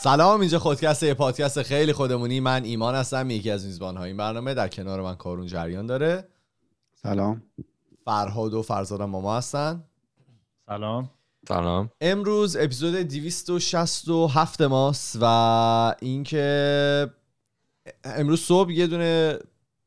[0.00, 2.40] سلام اینجا خودکست یه پادکست خیلی خودمونی.
[2.40, 4.54] من ایمان هستم یکی از میزبان های این برنامه.
[4.54, 6.28] در کنار من کارون جریان داره.
[6.94, 7.42] سلام.
[8.04, 9.84] فرهاد و فرزادم با ما هستن.
[10.66, 11.10] سلام.
[11.48, 11.90] سلام.
[12.00, 17.10] امروز اپیزود 267 ماست و اینکه
[18.04, 19.38] امروز صبح یه دونه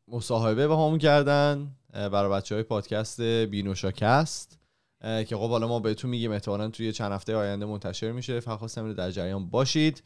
[0.07, 4.60] مصاحبه به همون کردن برای بچه های پادکست بینوشاکست.
[5.01, 8.39] که خب حالا ما بهتون میگیم احتمالا توی چند هفته آینده منتشر میشه.
[8.39, 10.03] فقط خواستم در جریان باشید.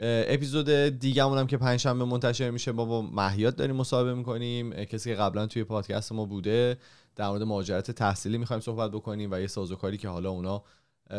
[0.00, 4.84] اپیزود دیگه هم که پنجشنبه منتشر میشه ما با مهیاد داریم مصاحبه می‌کنیم.
[4.84, 6.76] کسی که قبلا توی پادکست ما بوده
[7.16, 10.62] در مورد مهاجرت تحصیلی می‌خوایم صحبت بکنیم و یه سازوکاری که حالا اونا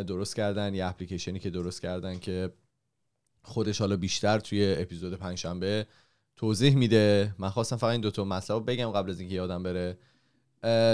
[0.08, 2.54] درست کردن یه اپلیکیشنی که درست کردن که
[3.42, 5.86] خودش حالا بیشتر توی اپیزود پنجشنبه
[6.36, 7.36] توضیح میده.
[7.40, 9.98] من خواستم فقط این دوتا مطلب بگم قبل از اینکه یادم بره.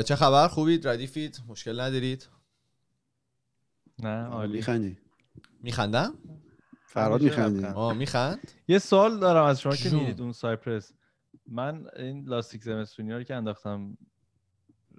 [0.06, 2.30] چه خبر؟ خوبید؟ ردیفید؟ مشکل ندارید؟
[4.00, 4.58] نه عالی.
[4.58, 4.98] میخندی.
[5.60, 6.14] میخندم؟
[6.86, 7.66] فرزاد میخندی.
[7.66, 10.00] آه میخند؟ یه سوال دارم از شما که جون.
[10.00, 10.94] میرید اون Cypress.
[11.48, 13.98] من این لاستیک زمستونی رو که انداختم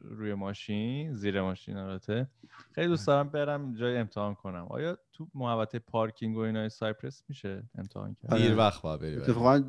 [0.03, 2.28] روی ماشین زیر ماشین البته
[2.72, 4.66] خیلی دوست دارم برم جای امتحان کنم.
[4.70, 9.16] آیا تو محوطه پارکینگ و اینای Cypress میشه امتحان کرد؟ دیر وقت باید بری.
[9.16, 9.64] اتفاقا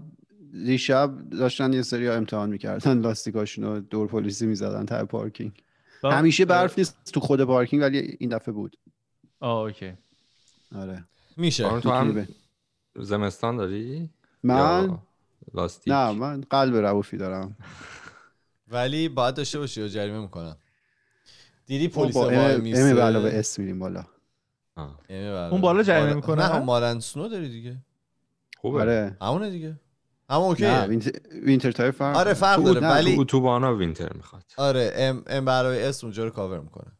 [0.65, 5.51] دیشب داشتن یه سری امتحان می‌کردن لاستیکاشون رو دور پلیسی می‌زدن ته پارکینگ.
[6.01, 8.77] با- همیشه برف نیست تو خود پارکینگ ولی این دفعه بود.
[9.39, 9.93] آه اوکی.
[10.75, 11.03] آره.
[11.37, 11.65] میشه.
[11.65, 12.27] آره، تو هم
[12.95, 14.09] زمستان داری؟
[14.43, 14.99] من؟
[15.53, 17.55] لاستیک؟ نه من قلب روفی دارم.
[18.67, 20.57] ولی باید داشته باشی یا جریمه می‌کنم
[21.65, 24.03] دیدی ما پلیس با وای ام میسته به اس میریم بالا.
[25.51, 26.15] اون بالا جریمه آره.
[26.15, 27.77] می‌کنه؟ نه مارن سنو داری دیگه.
[28.57, 28.81] خوبه.
[28.81, 29.17] آره.
[29.21, 29.79] همونه دیگه.
[30.29, 30.63] اما اوکی.
[30.63, 30.87] نه
[31.43, 34.43] وینتر, تایر فرق آره، فرق تو- داره، ولی- تو اتوبانا وینتر می‌خواد.
[34.57, 36.91] آره ام ام برای اس اونجا رو کاور می‌کنه.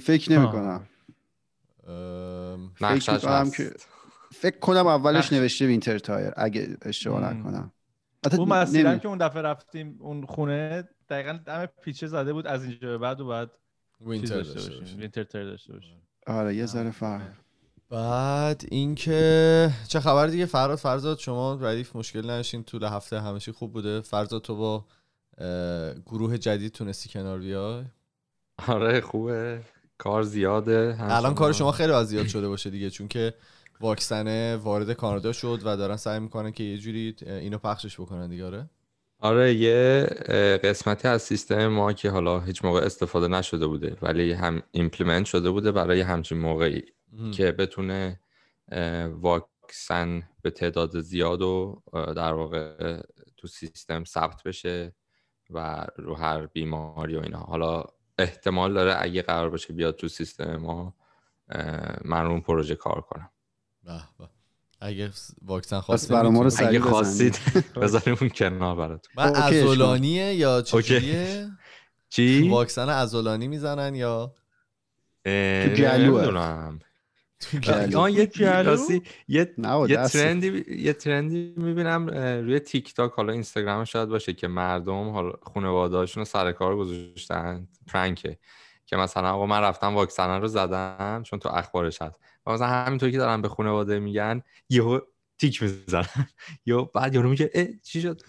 [0.00, 0.86] فکر نمی کنم.
[1.88, 3.72] ام، که-
[4.34, 5.32] فکر کنم اولش نقش.
[5.32, 7.34] نوشته وینتر تایر اگه اشتباه.
[7.34, 7.72] نکنم.
[8.38, 12.64] اون مسیرم نمی- که اون دفعه رفتیم اون خونه دقیقا دم پیچه زده بود از
[12.64, 13.50] اینجا به بعد و بعد
[14.00, 14.80] وینتر داشته باشیم.
[14.80, 14.96] باشه.
[14.96, 16.02] وینتر تایر داشته باشیم.
[16.26, 17.22] آره یه ذره فرق.
[17.90, 23.72] بعد اینکه چه خبر دیگه؟ فراد فرزاد شما ردیف مشکل نداشتین؟ طول هفته همشی خوب
[23.72, 24.00] بوده.
[24.00, 24.84] فرزاد تو با
[26.06, 27.84] گروه جدید تونستی کنار بیای؟
[28.68, 29.60] آره خوبه.
[29.98, 30.96] کار زیاده.
[31.00, 31.34] الان.
[31.34, 33.34] کار شما خیلی از زیاد شده باشه دیگه چون که
[33.80, 38.46] واکسنه وارد کانادا شد و دارن سعی می‌کنن که یه جوری اینو پخشش بکنن دیگه
[38.46, 38.70] آره؟
[39.20, 40.02] آره یه
[40.64, 45.50] قسمتی از سیستم ما که حالا هیچ موقع استفاده نشده بوده ولی هم implement شده
[45.50, 46.82] بوده برای همچین موقعی.
[47.34, 48.20] که بتونه
[49.08, 53.00] واکسن به تعداد زیاد و در واقع
[53.36, 54.94] تو سیستم ثبت بشه
[55.50, 57.84] و رو هر بیماری و اینا حالا
[58.18, 60.94] احتمال داره اگه قرار باشه بیاد تو سیستم ما
[62.04, 63.30] من رو اون پروژه کار کنم
[63.84, 64.28] به به.
[64.80, 65.10] اگه
[65.42, 66.80] واکسن پس خواستین برای ما رو اگه.
[66.80, 67.38] خواستید
[67.82, 69.34] بذاریم اون کنار براتون من.
[69.34, 70.62] ازولانیه یا.
[70.62, 71.48] چجوریه
[72.08, 74.34] چی؟ واکسن ازولانی می‌زنن یا
[75.24, 75.68] اه،
[77.94, 78.26] آه، یه
[79.28, 79.44] یه
[79.90, 79.96] یه.
[80.08, 82.08] ترندی یه ترندی می‌بینم
[82.44, 87.68] روی تیک تاک حالا اینستاگرام شاید باشه که مردم حالا خانواده‌هاشون رو سر کار گذاشتن.
[87.86, 88.38] پرنکه
[88.86, 92.20] که مثلا آقا من رفتم واکسن رو زدم چون تو اخبارش هست.
[92.46, 95.00] و مثلا همینطور که دارن به خانواده میگن یهو
[95.38, 96.06] تیک می‌زنن.
[96.66, 98.20] یا بعد یارو میگه اه چی شد؟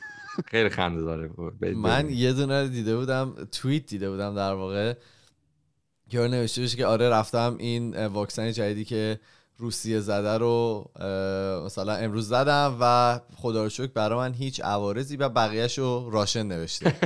[0.45, 1.29] خیلی خنده داره.
[1.75, 4.93] من یه دونه رو دیده بودم توییت دیده بودم در واقع.
[6.09, 9.19] که نوشته بشه که آره رفتم این واکسن جدیدی که
[9.59, 10.85] روسیه زده رو
[11.65, 16.43] مثلا امروز زدم و خدا رو شکر برای من هیچ عوارضی و بقیهش رو راشن
[16.43, 16.95] نوشته.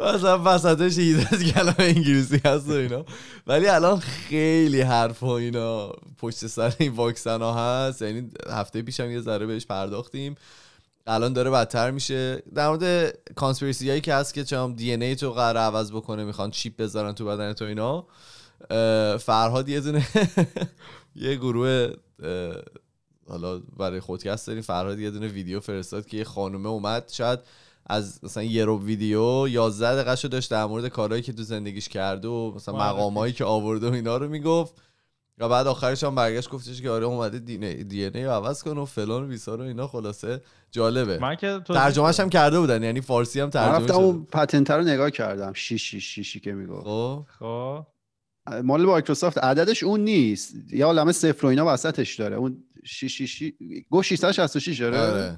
[0.00, 0.98] مثلا وسطش
[1.32, 3.04] از کلام انگلیسی هست و اینا.
[3.46, 8.02] ولی الان خیلی حرف و اینا پشت سر این واکسن ها هست.
[8.02, 10.34] یعنی هفته پیشم یه ذره بهش پرداختیم.
[11.06, 15.16] الان داره بدتر میشه در مورد کانسپیرسی هایی که هست که چم دی ان ای
[15.16, 18.06] تو قرار عوض بکنه می‌خوان چیپ بذارن تو بدن تو اینا
[19.18, 20.06] فرهاد یه دونه
[21.16, 21.88] یه گروه
[23.28, 27.38] حالا برای خودکست داریم فرهاد یه دونه ویدیو فرستاد که یه خانومه اومد شاید
[27.86, 32.28] از مثلا یه رو ویدیو 11 دقیقه داشت در مورد کارهایی که تو زندگیش کرده
[32.28, 32.94] و مثلا معرفی.
[32.94, 34.74] مقامایی که آورده و اینا رو می‌گفت
[35.38, 38.80] و بعد آخرش هم برگشت گفتش که آره اومده دی ان ای رو عوض کنه
[38.80, 40.40] و فلان و بیسار و اینا خلاصه
[40.70, 41.18] جالبه.
[41.18, 44.24] من که تو ترجمهش هم کرده بودن یعنی فارسی هم من ترجمه رفتم شده اون
[44.24, 46.86] پتنت رو نگاه کردم شیش شیش شیشی که می‌گفت.
[46.86, 47.26] خب.
[47.38, 47.86] خب.
[48.64, 50.54] مال مایکروسافت عددش اون نیست.
[50.72, 52.36] یا عالمه صفر و اینا وسطش داره.
[52.36, 53.56] اون شیش شیشی
[53.90, 55.36] گو 666 داره آره؟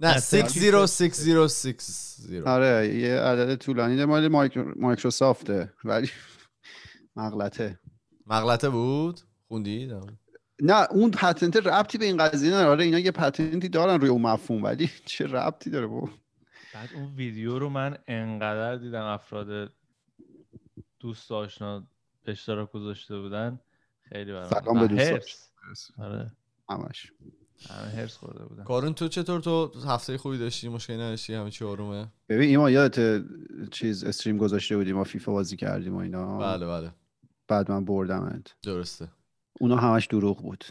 [0.00, 4.06] نه 60660 آره یه عدد طولانی داره.
[4.06, 4.72] مال مایکرو...
[4.76, 6.10] مایکروسافته ولی
[7.16, 7.78] مغلطه.
[8.26, 9.20] مغلطه بود؟
[9.52, 9.92] خوندی؟
[10.62, 10.86] نه.
[10.90, 12.68] اون پتنت ربطی به این قضیه نداره.
[12.68, 16.10] آره اینا یه پتنتی دارن روی اون مفهوم ولی چه ربطی داره بابا؟
[16.74, 19.72] بعد اون ویدیو رو من انقدر دیدم افراد
[21.00, 21.86] دوست آشنا
[22.26, 23.60] اشتراک گذاشته بودن.
[24.02, 25.52] خیلی برام سلام به دوست.
[25.98, 26.32] آره.
[26.70, 27.12] همش.
[27.70, 28.64] همه هرس خورده بودن.
[28.64, 33.22] کارون تو چطور؟ تو هفته خوبی داشتی؟ مشکلی نداشتی؟ همه چی آرومه؟ ببین ایما یادت
[33.70, 36.38] چیز استریم گذاشته بودیم؟ ما فیفا بازی کردیم و اینا.
[36.38, 36.92] بله بله.
[37.48, 38.54] بعد من بردمت.
[38.62, 39.08] درسته.
[39.62, 40.64] اونا همش دروغ بود.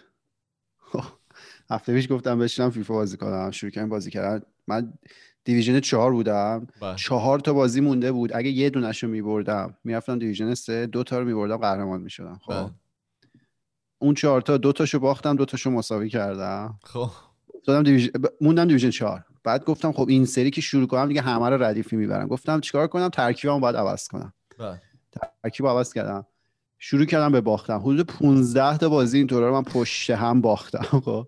[0.78, 1.04] خب،
[1.70, 3.52] هفته پیش گفتم بشینم فیفا بازی کنم.
[3.52, 4.46] شروع کردم بازی کردن.
[4.68, 4.94] من
[5.44, 6.68] دیویژن چهار بودم.
[6.82, 6.96] بله.
[6.96, 8.32] چهار تا بازی مونده بود.
[8.34, 12.40] اگه یه دونش رو میبردم می‌رفتم دیویژن سه دو تا رو میبردم قهرمان می‌شدم.
[12.44, 12.54] خب.
[12.54, 12.70] بله.
[14.00, 16.80] اون چهار تا دو تاشو باختم دو تاشو مساوی کردم.
[16.84, 17.10] خب.
[17.64, 18.10] دادم دیویژن
[18.42, 19.26] موندم دیویژن چهار.
[19.44, 22.28] بعد گفتم خب این سری که شروع کنم دیگه همه رو ردیفی می‌برم.
[22.28, 24.34] گفتم چیکار کنم؟ ترکیبمو باید عوض کنم.
[24.60, 24.82] بله.
[25.44, 26.26] ترکیب عوض کردم.
[26.84, 31.28] شروع کردم به باختم حدود 15 تا بازی اینطورا رو من پشت هم باختم خب.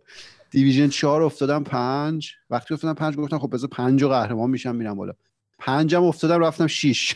[0.51, 2.31] دیویژن 4 افتادم پنج.
[2.49, 5.13] وقتی افتادم پنج گفتم خب بذار پنج و قهرمان میشم میرم بالا.
[5.59, 7.15] پنجم افتادم رفتم 6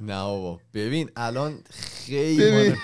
[0.00, 0.60] نه بابا.
[0.74, 2.74] ببین الان خیلی.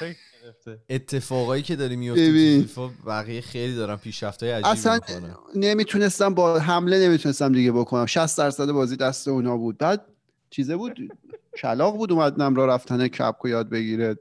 [0.89, 2.65] اتفاقایی که داری میفته
[3.07, 5.35] بقیه خیلی دارن پیشرفتای عجیبی اصلا می‌کنن.
[5.55, 8.07] نمی‌تونستم با حمله نمی‌تونستم دیگه بکنم.
[8.07, 9.79] 60 درصد بازی دست اونا بود.
[9.79, 10.07] بعد
[10.51, 10.97] چیزه بود؟
[11.63, 14.17] کلاق بود اومد نم را رفتن کپکو یاد بگیره.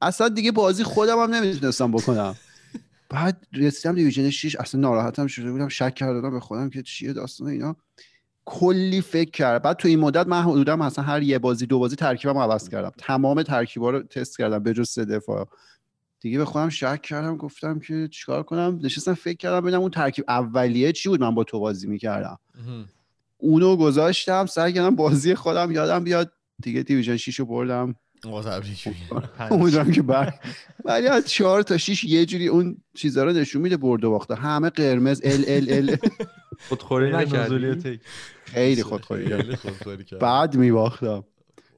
[0.00, 2.36] اصلا دیگه بازی خودم هم نمی‌تونستم بکنم.
[3.08, 7.48] بعد رسیدم دیویژن 6 اصلا ناراحتم شده بودم شک کردم به خودم که چیه داستان
[7.48, 7.76] اینا.
[8.44, 9.62] کلی فکر کرد.
[9.62, 12.92] بعد تو این مدت من حدودا مثلا هر یه بازی دو بازی ترکیبم عوض کردم.
[12.98, 15.48] تمام ترکیبا رو تست کردم به جز سه دفاع.
[16.20, 20.24] دیگه به خودم شک کردم گفتم که چیکار کنم؟ نشستم فکر کردم ببینم اون ترکیب
[20.28, 22.38] اولیه چی بود من با تو بازی می‌کردم.
[23.38, 26.32] اونو گذاشتم سعی کردم بازی خودم یادم بیاد.
[26.62, 27.94] دیگه دیویژن 6 رو بردم.
[29.38, 29.52] پنج.
[29.52, 30.34] امیدوارم که بر
[30.84, 34.34] ولی از 4 تا 6 یه جوری اون چیزا رو نشون میده برد و باخته
[34.34, 35.96] همه قرمز ال ال ال
[36.68, 38.00] خودخوری نکردی.
[38.44, 39.28] خیلی خودخوری
[40.04, 40.18] کرد.
[40.18, 41.24] بعد میباختم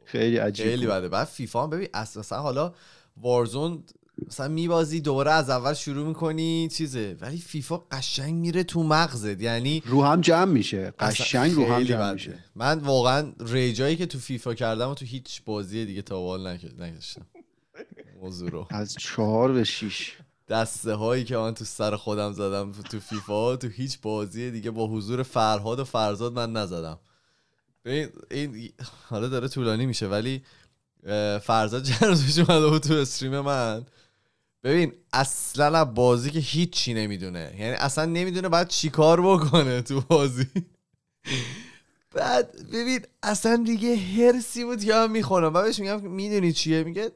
[0.05, 0.87] خیلی عجیب خیلی.
[0.87, 2.73] بده بعد فیفا هم ببین اساسا حالا
[3.17, 3.85] وارزون
[4.29, 7.17] مثلا میبازی دوباره از اول شروع می‌کنی چیزه.
[7.21, 9.43] ولی فیفا قشنگ میره تو مغزت.
[9.43, 10.91] یعنی رو هم جمع میشه.
[10.99, 12.13] قشنگ رو هم جمع.
[12.13, 12.39] میشه.
[12.55, 17.27] من واقعا ریجایی که تو فیفا کردم و تو هیچ بازی دیگه تا حال نکشتم.
[18.23, 18.67] موضوع رو.
[18.71, 20.13] از 4 به 6
[20.49, 24.87] دسته هایی که من تو سر خودم زدم تو فیفا تو هیچ بازی دیگه با
[24.87, 26.99] حضور فرهاد و فرزاد من نزدم.
[27.85, 28.73] ببین این
[29.09, 30.43] حالا داره طولانی میشه ولی
[31.43, 33.87] فرزاد چند روز پیش اومده بود تو استریم من.
[34.65, 37.55] ببین اصلا از بازی که هیچی نمی‌دونه.
[37.59, 40.47] یعنی اصلا نمی‌دونه باید چیکار بکنه تو بازی.
[42.15, 45.55] بعد ببین اصلا دیگه هرسی بود که من می‌خونم.
[45.55, 47.11] و بهش میگم می‌دونی چیه؟ میگه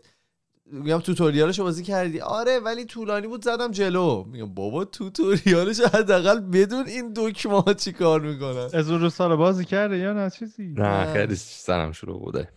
[0.73, 2.21] میگم توتوریالشو بازی کردی.
[2.21, 4.25] آره ولی طولانی بود زدم جلو.
[4.25, 9.37] میگم بابا توتوریالش حداقل بدون این دکمه ها چی کار می‌کنن؟ از اون رو سال
[9.37, 11.13] بازی کرده یا نه؟ چیزی؟ نه نه.
[11.13, 12.49] خیلی سرم شروع بوده.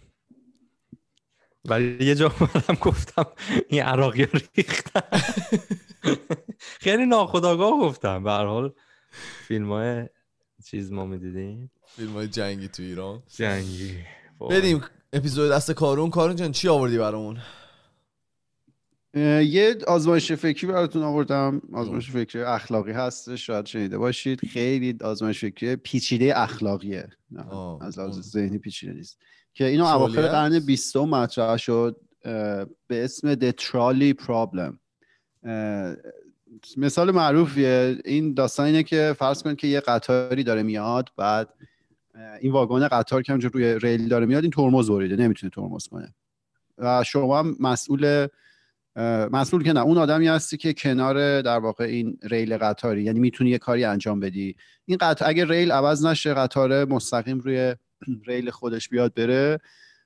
[1.70, 3.26] ولی یه جا اومدم گفتم
[3.68, 5.20] این عراقی ریختن.
[6.58, 8.24] خیلی ناخداگاه گفتم.
[8.24, 8.74] به هر حال
[9.48, 10.10] فیلم های
[10.66, 13.24] چیز ما می‌دیدیم فیلم های جنگی تو ایران.
[13.28, 13.96] جنگی.
[14.50, 14.84] بریم.
[15.14, 16.10] اپیزود دست کارون.
[16.10, 17.38] کارون جان چی آوردی برامون؟
[19.14, 21.62] یه آزمایش فکری براتون آوردم.
[21.74, 24.46] آزمایش فکری اخلاقی هست شاید شنیده باشید.
[24.46, 27.10] خیلی آزمایش فکری پیچیده اخلاقیه.
[27.32, 28.20] نه، از لحاظ.
[28.20, 29.20] ذهنی پیچیده نیست.
[29.60, 31.96] که اینو اواخر؟ قرن بیستم مطرح شد
[32.88, 34.74] به اسم The Trolley Problem.
[36.78, 37.98] مثال معروفیه.
[38.06, 41.50] این داستان اینه که فرض کنید که یه قطاری داره میاد بعد
[42.42, 46.14] این واگن قطار که روی ریل داره میاد این ترمز بریده نمی‌تونه ترمز کنه.
[46.78, 48.28] و شما هم مسئول
[49.32, 53.50] مسئول که نه اون آدمی هستی که کنار در واقع این ریل قطاری یعنی می‌تونی
[53.50, 54.56] یه کاری انجام بدی.
[54.86, 57.76] این قطار اگه ریل عوض نشه قطار مستقیم روی
[58.28, 59.60] ریل خودش بیاد بره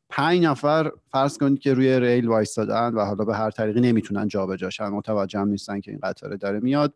[0.10, 4.70] پنج نفر فرض کنید که روی ریل وایستادن و حالا به هر طریقی نمی‌تونن جابجا
[4.70, 6.94] شن متوجه هم نیستن که این قطاره داره میاد.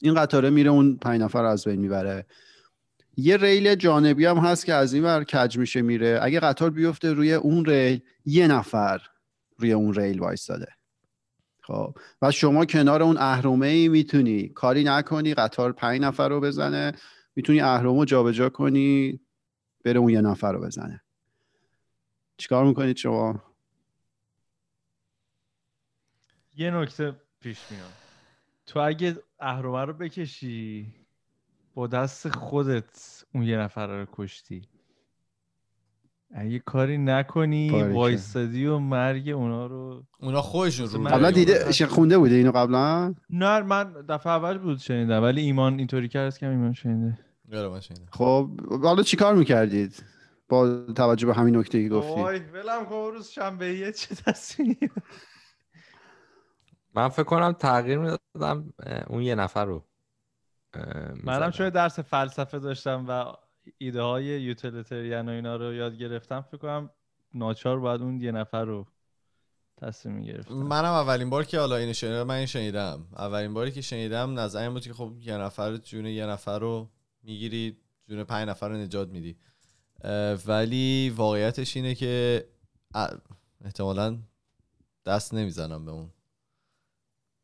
[0.00, 2.26] این قطاره میره اون پنج نفر از بین می‌بره.
[3.16, 6.18] یه ریل جانبی هم هست که از این ور کج میشه میره.
[6.22, 9.00] اگه قطار بیفته روی اون ریل یه نفر
[9.58, 10.66] روی اون ریل وایستاده.
[11.60, 14.48] خب و شما کنار اون اهرمه ای می‌تونی.
[14.48, 16.92] کاری نکنی قطار پنج نفر رو بزنه.
[17.36, 19.20] می‌تونی اهرم رو جابجا کنی.
[19.84, 21.02] بره اون یه نفر رو بزنه.
[22.36, 23.42] چیکار می‌کنید شما؟
[26.56, 27.92] یه نکته پیش میاد.
[28.66, 30.86] تو اگه اهرمه رو بکشی
[31.74, 34.68] با دست خودت اون یه نفر رو کشتی.
[36.34, 37.82] اگه کاری نکنی.
[37.82, 40.04] وایستادی و مرگ اونا رو.
[40.20, 44.78] اونا خودشون رو من- قبلا دیده خونده بوده اینو قبلا؟ نه من دفعه اول بود
[44.78, 47.18] شنیدم ولی ایمان اینطوری کرد که ایمان شنیده.
[48.10, 50.04] خب حالا چیکار می‌کردید؟
[50.48, 52.20] با توجه به همین نکته که گفتی.
[52.20, 54.90] وای ولم کن روز شنبه یه چه تصمیمی
[56.94, 58.72] من فکر کنم تغییر می‌دادم
[59.06, 59.84] اون یه نفر رو
[61.24, 61.50] منم.
[61.50, 63.32] چون درس فلسفه داشتم و
[63.78, 66.90] ایده های یوتیلیتریان و اینا رو یاد گرفتم فکر کنم
[67.34, 68.86] ناچار باید اون یه نفر رو
[69.76, 70.54] تصمیم می‌گرفتم.
[70.54, 73.06] منم اولین بار که حالا اینو شنیدم من این شنیدم.
[73.16, 76.90] اولین باری که شنیدم نظرم بود که خب یه نفر جون یه نفر رو
[77.22, 77.76] می‌گیری
[78.08, 79.36] جون پنج نفر رو نجات میدی.
[80.46, 82.44] ولی واقعیتش اینه که
[83.64, 84.18] احتمالا
[85.06, 86.08] دست نمی‌زنم به اون.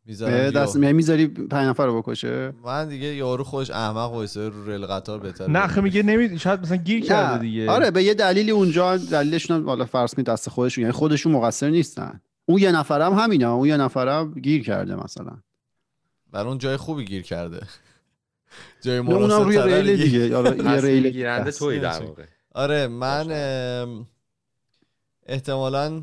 [0.04, 4.48] می‌ذارم یا- دست یعنی می‌ذاری پنج نفر رو بکشه؟ من دیگه یارو خودش احمق وایسه
[4.48, 7.70] رو ریل قطار بهتر نه خب میگه نمی شاید مثلا گیر کرده دیگه.
[7.70, 11.70] آره به یه دلیلی اونجا دلیلشون هم حالا فرض کنید دست خودشون یعنی خودشون مقصر
[11.70, 12.20] نیستن.
[12.46, 15.38] اون یه نفرم همینه اون یه نفرم گیر کرده مثلا.
[16.32, 17.60] برای اون جای خوبی گیر کرده.
[18.80, 20.36] جای نه، اونم روی ریل دیگه.
[20.36, 21.50] حالا یه ریل گیرنده.
[21.50, 22.24] توی در واقع.
[22.54, 23.30] آره من
[25.26, 26.02] احتمالا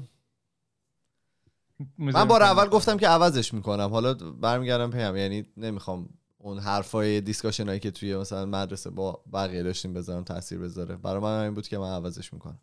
[1.98, 3.90] من بار اول گفتم که عوضش می‌کنم.
[3.90, 9.64] حالا برمیگردم پیم یعنی نمی‌خوام اون حرفای discussion هایی که توی مثلا مدرسه با بقیه
[9.64, 10.96] داشتیم بذارم تاثیر بذاره.
[10.96, 12.60] برای من همین بود که من عوضش می‌کنم.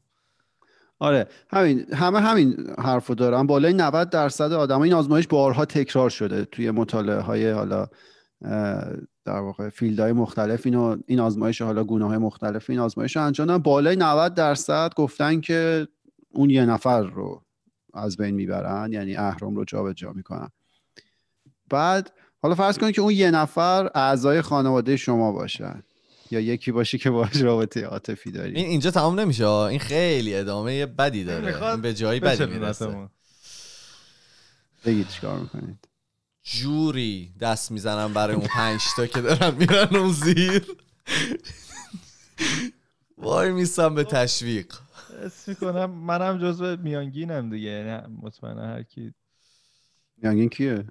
[0.98, 6.44] آره همین همه همین حرفو دارن بالای 90 درصد آدم این آزمایش بارها تکرار شده
[6.44, 7.88] توی مطالعه های حالا
[9.24, 13.22] در واقع فیلد های مختلف اینو این آزمایش حالا گونه های مختلف این آزمایش رو
[13.22, 13.62] انجام دادن.
[13.62, 15.88] بالای 90 درصد گفتن که
[16.30, 17.42] اون یه نفر رو
[17.94, 20.48] از بین می‌برن یعنی اهرم رو جابجا می‌کنن.
[21.70, 25.82] بعد حالا فرض کنید که اون یه نفر اعضای خانواده شما باشن.
[26.30, 28.54] یا یکی باشه که باش رابطه عاطفی داری.
[28.54, 29.48] این اینجا تمام نمیشه.
[29.48, 31.62] این خیلی ادامه بدی داره.
[31.62, 33.08] این به جایی بدی می‌رسه.
[34.84, 35.88] بگید چیکار می‌کنید.
[36.42, 40.66] جوری دست می‌زنم برای اون پنج تا که دارن میرن اون زیر.
[43.18, 44.72] وای میستم به تشویق.
[45.24, 47.68] حس می‌کنم منم جزو میانگینم دیگه.
[47.68, 49.14] یعنی مطمئنا هر کی
[50.16, 50.84] میانگین کیه؟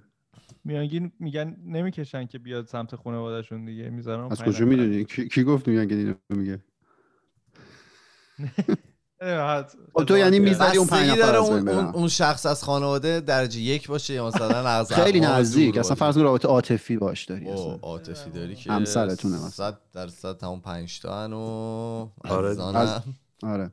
[0.64, 5.68] میانگین میگن نمی‌کشن که بیاد سمت خانوادهشون دیگه می‌ذارن از کجا می‌دونی؟ کی, کی گفت
[5.68, 6.60] میانگین اینو میگه؟
[10.08, 14.28] تو یعنی می‌ذاری اون پنج نفر اون, اون, شخص از خانواده درجه یک باشه یا
[14.28, 15.78] مثلا از خیلی نزدیک.
[15.78, 15.96] اصلا.
[15.96, 17.50] فرض کن رابطه عاطفی باش داری.
[17.50, 17.80] اصلا.
[17.82, 19.50] عاطفی داری که همسرتونه مثلا.
[19.50, 21.40] صد درصد همون پنج تا هن و
[22.24, 22.56] آره،
[23.44, 23.72] آره.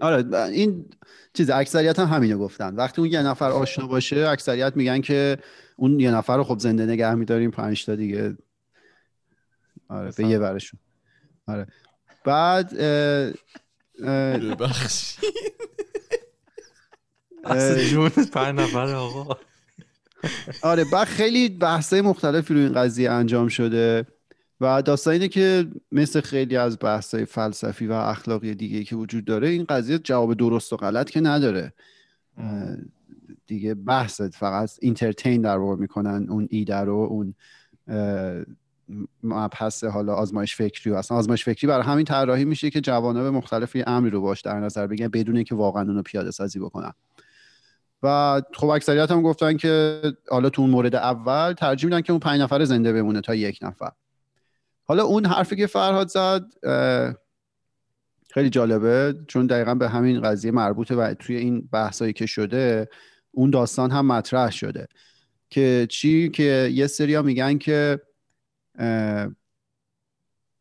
[0.00, 0.86] آره این
[1.34, 2.74] چیز اکثریت هم همینو گفتن.
[2.74, 5.38] وقتی اون یه نفر آشنا باشه اکثریت میگن که
[5.76, 8.36] اون یه نفر رو خب زنده نگه میداریم پنج تا دیگه.
[9.88, 10.80] آره به یه ورشون.
[11.48, 11.66] آره.
[12.24, 12.72] بعد
[14.00, 15.24] ببخشید.
[17.90, 19.36] جون پنج نفر آقا.
[20.62, 24.06] آره بعد خیلی بحثای مختلفی روی این قضیه انجام شده
[24.60, 29.48] و داستان اینه که مثل خیلی از بحثای فلسفی و اخلاقی دیگه که وجود داره
[29.48, 31.72] این قضیه جواب درست و غلط که نداره.
[33.46, 37.34] دیگه بحث فقط اینترتین در واقع می‌کنن اون ایده رو اون
[39.22, 43.84] مبحث حالا آزمایش فکری و اصلا آزمایش فکری برای همین طراحی میشه که جوانب مختلفی
[43.86, 46.92] امری رو باش در نظر بگیرن بدون اینکه واقعا اونو پیاده سازی بکنن.
[48.02, 52.20] و خب اکثریت هم گفتن که حالا تو اون مورد اول ترجیح میدن که اون
[52.20, 53.90] پنج نفر زنده بمونه تا یک نفر.
[54.84, 56.44] حالا اون حرفی که فرهاد زد
[58.30, 62.88] خیلی جالبه چون دقیقا به همین قضیه مربوطه و توی این بحثایی که شده
[63.30, 64.86] اون داستان هم مطرح شده.
[65.50, 68.00] که چی؟ که یه سریا میگن که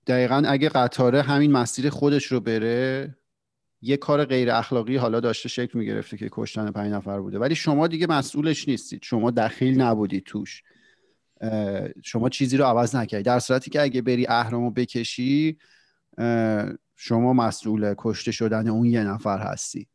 [0.08, 3.16] دقیقا اگه قطاره همین مسیر خودش رو بره
[3.82, 7.40] یه کار غیر اخلاقی حالا داشته شکل می‌گرفته که کشتن پنج نفر بوده.
[7.40, 9.04] ولی شما دیگه مسئولش نیستید.
[9.04, 10.64] شما دخیل نبودید توش.
[12.04, 13.26] شما چیزی رو عوض نکردید.
[13.26, 15.58] در صورتی که اگه بری اهرامو بکشی
[16.96, 19.88] شما مسئول کشته شدن اون یه نفر هستی.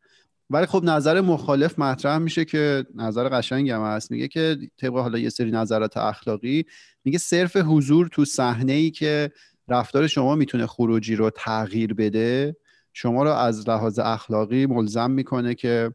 [0.50, 4.10] ولی خب نظر مخالف مطرح میشه که نظر قشنگی هم هست.
[4.10, 6.64] میگه که طبق حالا یه سری نظرات اخلاقی
[7.04, 9.30] میگه صرف حضور تو صحنه ای که
[9.68, 12.56] رفتار شما می‌تونه خروجی رو تغییر بده
[12.92, 15.92] شما رو از لحاظ اخلاقی ملزم می‌کنه که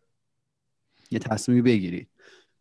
[1.11, 2.12] یه تصمیمی بگیرید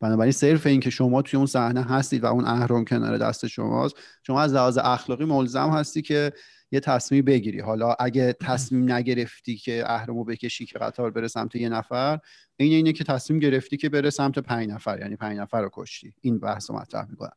[0.02, 3.94] بنابراین صرف این که شما توی اون صحنه هستید و اون اهرم کنار دست شماست
[4.26, 6.32] شما از لحاظ اخلاقی ملزم هستی که
[6.73, 7.61] یه تصمیم بگیری.
[7.61, 12.18] حالا اگه تصمیم نگرفتی که اهرمو بکشی که قطار بره سمت یه نفر
[12.56, 16.14] این اینه که تصمیم گرفتی که بره سمت پنج نفر یعنی پنج نفر رو کشتی.
[16.21, 17.37] این بحث رو مطرح می‌کنم.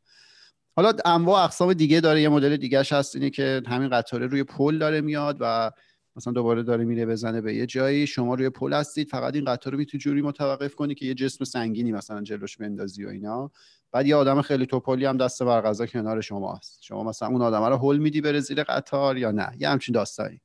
[0.76, 4.78] حالا انواع اقسام دیگه داره یه مدل دیگهش هست اینه که همین قطاره روی پل
[4.78, 5.72] داره میاد و
[6.16, 9.74] مثلا دوباره داره میره بزنه به یه جایی شما روی پل هستید فقط این قطار
[9.74, 13.52] رو می‌تونی جوری متوقف کنی که یه جسم سنگینی مثلا جلوش بندازی و اینا.
[13.92, 16.84] بعد یه آدم خیلی توپلی هم دست بر غذا کنار شما هست.
[16.84, 19.52] شما مثلا اون آدم رو هول میدی بره زیر قطار یا نه.
[19.60, 20.42] یه همچین داستانی.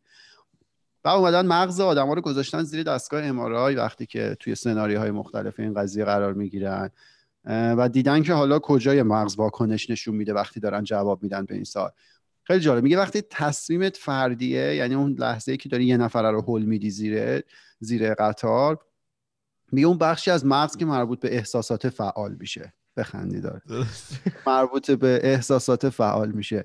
[1.05, 5.61] و اومدن مغز آدم ها رو گذاشتن زیر دستگاه امارای وقتی که توی سناریوهای مختلف
[5.61, 6.91] این قضیه قرار می‌گیرن.
[7.45, 11.65] و دیدن که حالا کجای مغز واکنش نشون میده وقتی دارن جواب میدن به این
[11.65, 11.91] سال
[12.51, 12.83] خیلی جالب.
[12.83, 16.91] میگه وقتی تصمیمت فردیه یعنی اون لحظه ای که داری یه نفر رو هول میدی
[16.91, 17.43] زیر
[17.81, 18.79] زیر قطار
[19.73, 22.73] میگه اون بخشی از مغز که مربوط به احساسات فعال میشه.
[22.97, 23.63] بخندی دار
[24.47, 26.65] مربوط به احساسات فعال میشه.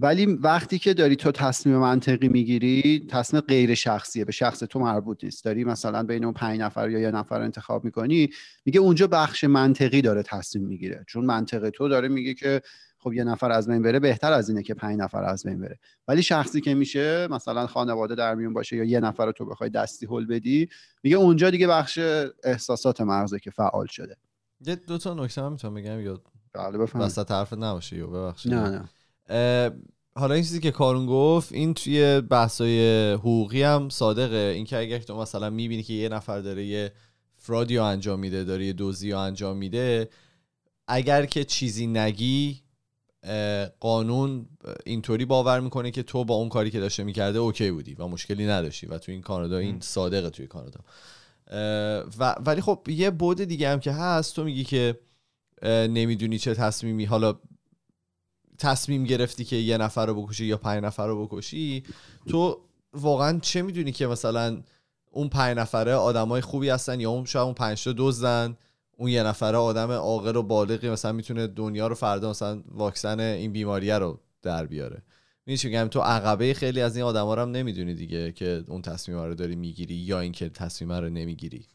[0.00, 4.24] ولی وقتی که داری تو تصمیم منطقی می‌گیری تصمیم غیر شخصیه.
[4.24, 5.44] به شخص تو مربوط نیست.
[5.44, 8.30] داری مثلا بین اون پنج نفر یا یه نفر انتخاب می‌کنی
[8.64, 11.04] میگه اونجا بخش منطقی داره تصمیم می‌گیره.
[11.08, 12.62] چون منطق تو داره میگه که
[13.02, 15.78] خب یه نفر از بین بره بهتر از اینه که پنج نفر از بین بره.
[16.08, 19.70] ولی شخصی که میشه مثلا خانواده در میون باشه یا یه نفر رو تو بخوای
[19.70, 20.68] دستی هل بدی
[21.02, 21.98] میگه اونجا دیگه بخش
[22.44, 24.16] احساسات مغزه که فعال شده.
[24.66, 26.20] یه دو تا نکته هم می‌تونم بگم یا
[26.52, 28.54] بله بفهم وسط حرفت نباشه یا ببخشید.
[28.54, 28.88] نه
[29.28, 29.70] نه.
[30.14, 34.36] حالا این چیزی که کارون گفت این توی بحثای حقوقی هم صادقه.
[34.36, 36.92] اینکه اگر تو مثلا می‌بینی که یه نفر داره یه
[37.36, 40.08] فرادی رو انجام میده داره یه دوزی رو انجام میده
[40.88, 42.62] اگر که چیزی نگی
[43.80, 44.46] قانون
[44.86, 48.46] اینطوری باور می‌کنه که تو با اون کاری که داشته می‌کرده اوکی بودی و مشکلی
[48.46, 50.80] نداشتی و تو این کانادا این صادقه توی کانادا.
[52.18, 55.00] و ولی خب یه بود دیگه هم که هست تو میگی که
[55.66, 57.34] نمی‌دونی چه تصمیمی حالا
[58.58, 61.82] تصمیم گرفتی که یه نفر رو بکشی یا پنج نفر رو بکشی
[62.28, 62.60] تو
[62.92, 64.62] واقعا چه می‌دونی که مثلا
[65.10, 68.56] اون پنج نفره آدمای خوبی هستن یا اون شاید اون پنج تا دزدن؟
[69.00, 73.52] اون یه نفره آدم عاقل و بالغی مثلا می‌تونه دنیا رو فردا مثلا واکسن این
[73.52, 75.02] بیماریه رو در بیاره.
[75.46, 79.18] میشه میگم؟ تو عقبه خیلی از این آدما رو هم نمی‌دونی دیگه که اون تصمیم
[79.18, 81.66] رو داری می‌گیری یا اینکه تصمیم رو نمی‌گیری.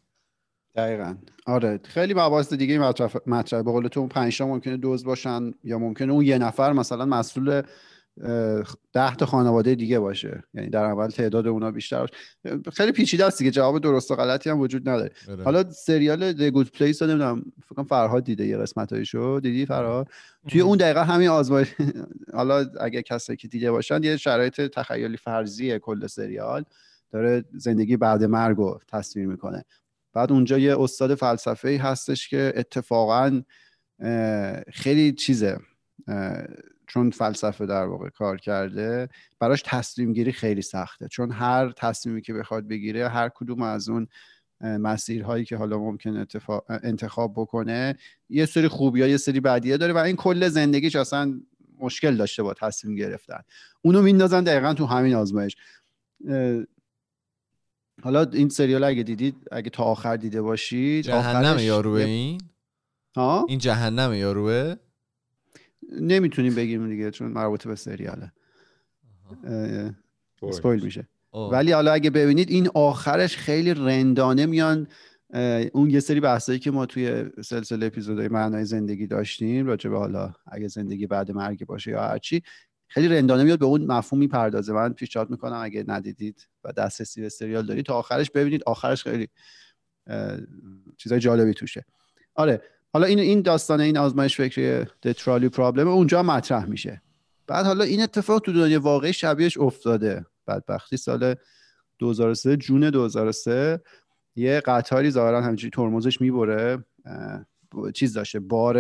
[0.75, 1.15] دقیقا.
[1.45, 1.79] آره.
[1.83, 6.13] خیلی مباحث دیگه مطرح مطرح به قول تو اون پنج ممکنه دوز باشن یا ممکنه
[6.13, 7.61] اون یه نفر مثلا مسئول
[8.93, 10.43] ده تا خانواده دیگه باشه.
[10.53, 12.13] یعنی در اول تعداد اونا بیشتر باشه.
[12.73, 15.11] خیلی پیچیده است دیگه جواب درست و غلطی هم وجود نداره.
[15.27, 15.43] بره.
[15.43, 20.07] حالا سریال The Good Place رو نمی‌دونم فکر فرهاد دیده یه قسمتایشو دیدی فرهاد؟
[20.47, 21.67] توی اون دقیقه همین آزمایش.
[22.33, 26.63] حالا اگه کسی که دیده باشن یه شرایط تخیلی فرضیه کل سریال.
[27.11, 29.65] داره زندگی بعد مرگ رو تصویر می‌کنه.
[30.13, 33.41] بعد اونجا یه استاد فلسفه ای هستش که اتفاقا
[34.73, 35.59] خیلی چیزه.
[36.87, 41.07] چون فلسفه در واقع کار کرده براش تصمیم گیری خیلی سخته.
[41.07, 44.07] چون هر تصمیمی که بخواد بگیره هر کدوم از اون
[44.61, 46.25] مسیرهایی که حالا ممکن
[46.69, 47.95] انتخاب بکنه
[48.29, 51.41] یه سری خوبی یا یه سری بدیه داره و این کل زندگیش اصلا
[51.79, 53.39] مشکل داشته با تصمیم گرفتن.
[53.81, 55.55] اونو میندازن دقیقا تو همین آزمایش.
[58.03, 62.41] حالا این سریال اگه دیدید اگه تا آخر دیده باشید جهنم یاروه این؟
[63.15, 64.75] ها؟ این جهنم یاروه؟
[65.91, 68.31] نمی‌تونیم بگیم دیگه چون مربوط به سریاله.
[70.51, 71.07] سپویل میشه.
[71.51, 74.87] ولی حالا اگه ببینید این آخرش خیلی رندانه میان
[75.73, 80.33] اون یه سری بحثایی که ما توی سلسله اپیزودهای معنای زندگی داشتیم راجع به حالا
[80.47, 82.43] اگه زندگی بعد مرگ باشه یا هرچی
[82.87, 84.73] خیلی رندانه میاد به اون مفهوم می‌پردازه.
[84.73, 88.63] من پیشنهاد می‌کنم اگه ندیدید و دسترسی به سریال دارید تا آخرش ببینید.
[88.65, 89.27] آخرش خیلی
[90.97, 91.85] چیزای جالبی توشه.
[92.35, 92.61] آره
[92.95, 97.01] حالا این این داستان این آزمایش فکری دترالی پرابلم اونجا مطرح میشه.
[97.47, 100.25] بعد حالا این اتفاق تو دنیا واقعی شبیهش افتاده.
[100.47, 101.35] بدبختی سال
[101.99, 103.81] 2003 جون 2003
[104.35, 106.85] یه قطاری ظاهرا همینجوری ترمزش می‌بره.
[107.93, 108.77] چیز داشته بار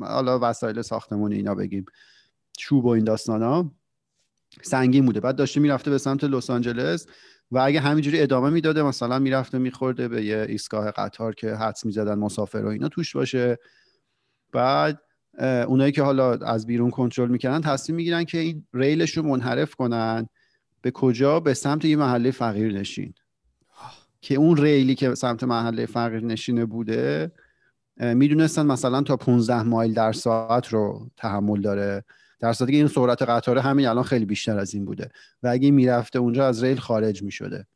[0.00, 1.86] حالا وسایل ساختمون اینا بگیم.
[2.58, 3.70] چوب و این داستان ها
[4.62, 5.20] سنگین بوده.
[5.20, 7.06] بعد داشته می‌رفته به سمت لس آنجلس.
[7.50, 12.14] و اگه همینجوری ادامه می‌داده مثلا می‌رفته میخورده به یه ایستگاه قطار که حدس می‌زدن
[12.14, 13.58] مسافر و اینا توش باشه.
[14.52, 15.00] بعد
[15.66, 20.28] اونایی که حالا از بیرون کنترل می‌کنن تصمیم می‌گیرن که این ریلش رو منحرف کنن
[20.82, 23.14] به کجا؟ به سمت یه محله فقیر نشین.
[24.20, 27.32] که اون ریلی که سمت محله فقیر نشینه بوده
[27.96, 32.04] می‌دونستن مثلا تا 15 مایل در ساعت رو تحمل داره.
[32.44, 35.10] در صورتی که این سرعت قطاره همین الان خیلی بیشتر از این بوده.
[35.42, 37.66] و اگه می‌رفته اونجا از ریل خارج می‌شده.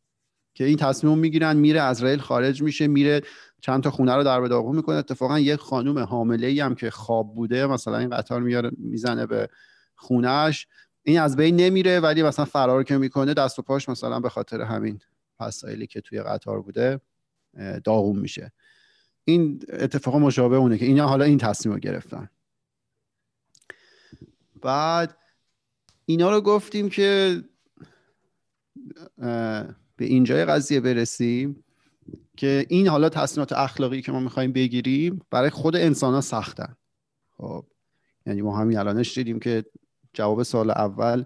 [0.55, 3.21] که این تصمیم می‌گیرن میره از ریل خارج میشه میره
[3.61, 4.97] چند تا خونه رو در به داغون می‌کنه.
[4.97, 9.49] اتفاقا یک خانم حامله ای هم که خواب بوده مثلا این قطار میاره می‌زنه به
[9.97, 10.67] خونهش
[11.03, 14.61] این از بین نمیره ولی مثلا فرار که می‌کنه دست و پاش مثلا به خاطر
[14.61, 14.99] همین
[15.41, 17.01] مسائلی که توی قطار بوده
[17.85, 18.53] داغون میشه.
[19.25, 22.29] این اتفاق مشابه اونه که اینا حالا این تصمیم رو گرفتن.
[24.63, 25.17] بعد
[26.07, 27.43] اینا رو گفتیم که
[29.97, 31.65] به اینجای قضیه برسیم
[32.37, 36.77] که این حالا تصمیمات اخلاقی که ما می‌خوایم بگیریم برای خود انسان ها سختن.
[37.31, 37.67] خب
[38.27, 39.65] یعنی ما همین الانش دیدیم که
[40.13, 41.25] جواب سال اول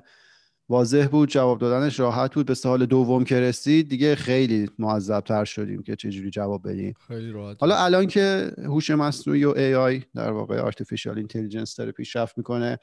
[0.68, 2.46] واضح بود جواب دادنش راحت بود.
[2.46, 6.94] به سال دوم که رسید دیگه خیلی معذب شدیم که چجوری جواب بدیم.
[7.08, 7.56] خیلی راحت.
[7.60, 12.78] حالا الان که هوش مصنوعی و AI در واقع artificial intelligence داره پیشرفت می‌کنه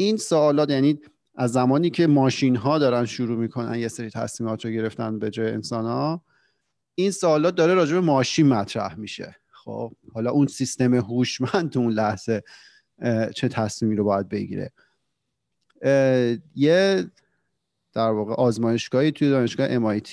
[0.00, 1.00] این سوالات یعنی
[1.34, 5.50] از زمانی که ماشین ها دارن شروع می‌کنن یه سری تصمیمات رو گرفتن به جای
[5.50, 6.24] انسان ها
[6.94, 9.36] این سوالات داره راجع به ماشین مطرح میشه.
[9.50, 12.42] خب حالا اون سیستم هوشمند تو اون لحظه
[13.34, 14.72] چه تصمیمی رو باید بگیره.
[16.54, 17.10] یه
[17.92, 20.12] در واقع آزمایشگاهی توی دانشگاه MIT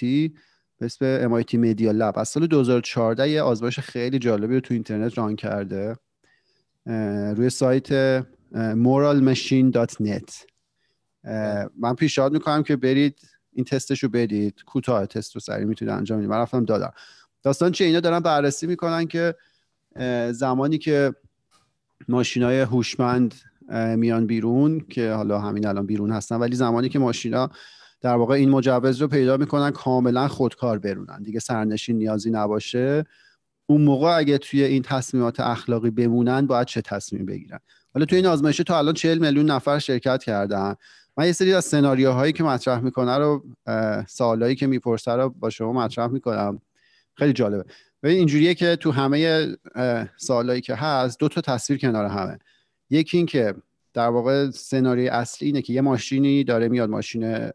[0.77, 2.17] به اسم MIT Media Lab.
[2.17, 5.97] از سال 2014 یه آزمایش خیلی جالبی رو تو اینترنت ران کرده.
[7.35, 8.23] روی سایت
[8.53, 10.31] moralmachine.net
[11.79, 13.19] من پیشنهاد می‌کنم که برید
[13.53, 14.63] این تستش رو بدید.
[14.65, 16.29] کوتاه تست رو سریع می‌تونید انجام بدید.
[16.29, 16.93] من رفتم دادم.
[17.43, 19.35] داستان چه اینا دارن بررسی می‌کنن که
[20.31, 21.13] زمانی که
[22.07, 23.35] ماشین های هوشمند
[23.95, 27.49] میان بیرون که حالا همین الان بیرون هستن ولی زمانی که ماشینا
[28.01, 31.23] در واقع این مجوز رو پیدا می‌کنن کاملا خودکار برونن.
[31.23, 33.05] دیگه سرنشین نیازی نباشه.
[33.65, 37.59] اون موقع اگه توی این تصمیمات اخلاقی بمونن باید چه تصمیم بگیرن؟
[37.93, 40.75] حالا توی این آزمایش تا الان 40 میلیون نفر شرکت کردن.
[41.17, 43.43] من یه سری از سناریوهایی که مطرح می‌کنه رو
[44.07, 46.61] سوالایی که می‌پرسه رو با شما مطرح می‌کنم.
[47.15, 47.65] خیلی جالبه.
[48.03, 49.47] ببین اینجوریه که تو همه
[50.17, 52.39] سوالایی که هست دو تا تصویر کنار همه.
[52.89, 53.53] یکی این که
[53.93, 57.51] در واقع سناریوی اصلی اینه که یه ماشینی داره میاد ماشین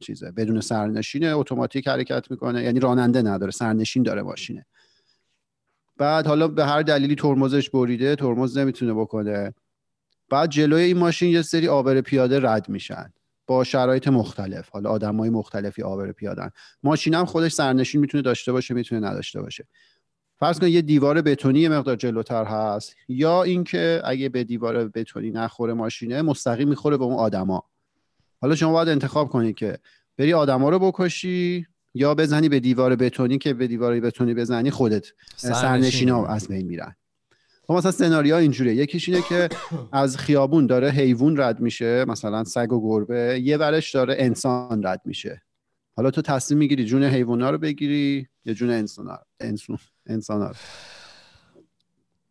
[0.00, 4.66] چیزه بدون سرنشینه اتوماتیک حرکت می‌کنه یعنی راننده نداره سرنشین داره ماشینه.
[5.96, 9.54] بعد حالا به هر دلیلی ترمزش بریده ترمز نمی‌تونه بکنه.
[10.30, 13.12] بعد جلوی این ماشین یه سری آبر پیاده رد میشن
[13.46, 14.68] با شرایط مختلف.
[14.68, 16.50] حالا آدمای مختلفی آبر پیادن.
[16.82, 19.66] ماشین هم خودش سرنشین می‌تونه داشته باشه می‌تونه نداشته باشه.
[20.40, 25.72] فرض کن یه دیوار بتونی مقدار جلوتر هست یا اینکه اگه به دیوار بتونی نخوره
[25.72, 27.64] ماشینه مستقیم می‌خوره به اون آدما.
[28.40, 29.78] حالا شما باید انتخاب کنی که
[30.18, 35.06] بری آدما رو بکشی یا بزنی به دیوار بتونی که به دیوار بتونی بزنی خودت.
[35.36, 36.96] سرنشینا از بین میرن.
[37.62, 38.74] خب مثلا سناریو اینجوریه.
[38.74, 39.48] یکیش اینه که
[39.92, 42.04] از خیابون داره حیوان رد میشه.
[42.08, 43.40] مثلا سگ و گربه.
[43.40, 45.42] یه ورش داره انسان رد میشه.
[45.96, 50.54] حالا تو تصمیم می‌گیری جون حیوونا رو بگیری یا جون انسان انسان انسان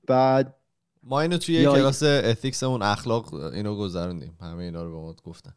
[0.07, 0.55] بعد
[1.03, 1.73] ما اینو توی یا...
[1.73, 4.37] کلاس اتیکسمون اخلاق اینو گذروندیم.
[4.41, 5.53] همه اینا رو به ما گفتن.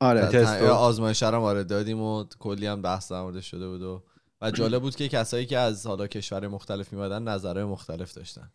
[0.00, 4.02] آره آزمایش رو وارد دادیم و کلی هم بحث در شده بود و
[4.40, 8.50] و جالب بود که کسایی که از حالا کشور مختلف میمدن نظرهای مختلف داشتن.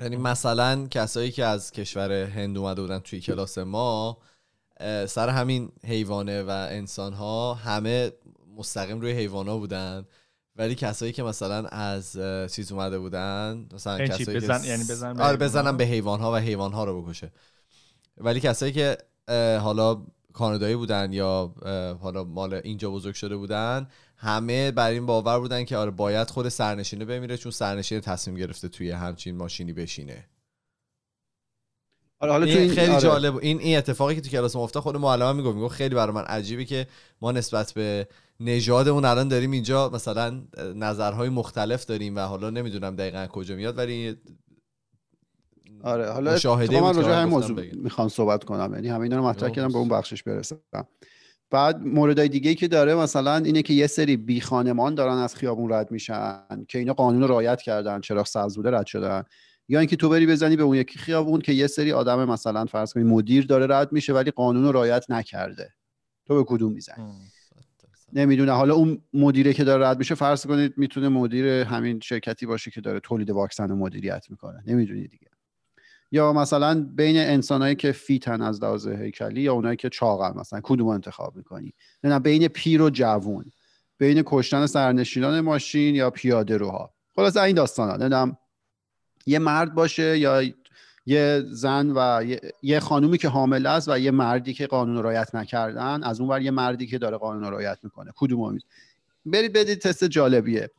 [0.00, 4.18] یعنی مثلا کسایی که از کشور هند اومده بودن توی کلاس ما
[5.06, 8.12] سر همین حیوانه و انسان ها همه
[8.56, 10.06] مستقیم روی حیوان ها بودن.
[10.56, 12.12] ولی کسایی که مثلا از
[12.52, 14.62] چیز اومده بودن مثلا یعنی کسایی بزن...
[14.62, 17.32] که یعنی بزن آره بزنن به حیوان ها و حیوان ها رو بکشه.
[18.18, 18.98] ولی کسایی که
[19.62, 21.54] حالا کانادایی بودن یا
[22.00, 26.48] حالا مال اینجا بزرگ شده بودن همه بر این باور بودن که آره باید خود
[26.48, 30.24] سرنشینه بمیره چون سرنشین تصمیم گرفته توی همچین ماشینی بشینه
[32.18, 33.00] آره حالا این خیلی آره.
[33.00, 36.24] جالب این این اتفاقی که تو کلاس افتاد خود معلم می‌گفت می‌گفت خیلی برای من
[36.24, 36.86] عجیبه که
[37.20, 38.08] ما نسبت به
[38.40, 40.42] نژادمون الان داریم اینجا مثلا
[40.74, 44.16] نظرهای مختلف داریم و حالا نمی‌دونم دقیقا کجا میاد ولی
[45.82, 48.74] آره حالا مشاهده من راجع همین موضوع می‌خوام صحبت کنم.
[48.74, 50.58] یعنی همه اینا رو مطرح کردم به اون بخشش برسم.
[51.50, 55.72] بعد موردهای دیگه که داره مثلا اینه که یه سری بی خانمان دارن از خیابون
[55.72, 59.22] رد میشن که اینا قانون رو رعایت کردن چراغ سبز بوده رد شدن.
[59.68, 62.92] یا اینکه تو بری بزنی به اون یکی خیابون که یه سری آدم مثلا فرض
[62.92, 65.74] کنید مدیر داره رد میشه ولی قانون رو رعایت نکرده.
[66.26, 67.04] تو به کدوم می‌زنی؟
[68.12, 68.52] نمی‌دونه.
[68.52, 72.80] حالا اون مدیره که داره رد میشه فرض کنید می‌تونه مدیر همین شرکتی باشه که
[72.80, 74.62] داره تولید واکسن مدیریت می‌کنه.
[74.66, 75.28] نمی‌دونی دیگه.
[76.12, 80.88] یا مثلا بین انسانهایی که فیتن از لحاظ هیکلی یا اونایی که چاقن مثلا کدوم
[80.88, 83.44] انتخاب می‌کنی؟ نه بین پیر و جوون
[83.98, 86.94] بین کشتن سرنشینان ماشین یا پیاده روها.
[87.16, 87.96] خلاص این داستانا.
[87.96, 88.36] نمی‌دونم
[89.26, 90.42] یه مرد باشه یا
[91.06, 92.24] یه زن و
[92.62, 96.40] یه, خانومی که حامل است و یه مردی که قانون رعایت نکردن از اون ور
[96.40, 98.12] یه مردی که داره قانون رعایت می‌کنه.
[98.16, 98.58] کدوم
[99.26, 100.70] برید بدید تست جالبیه.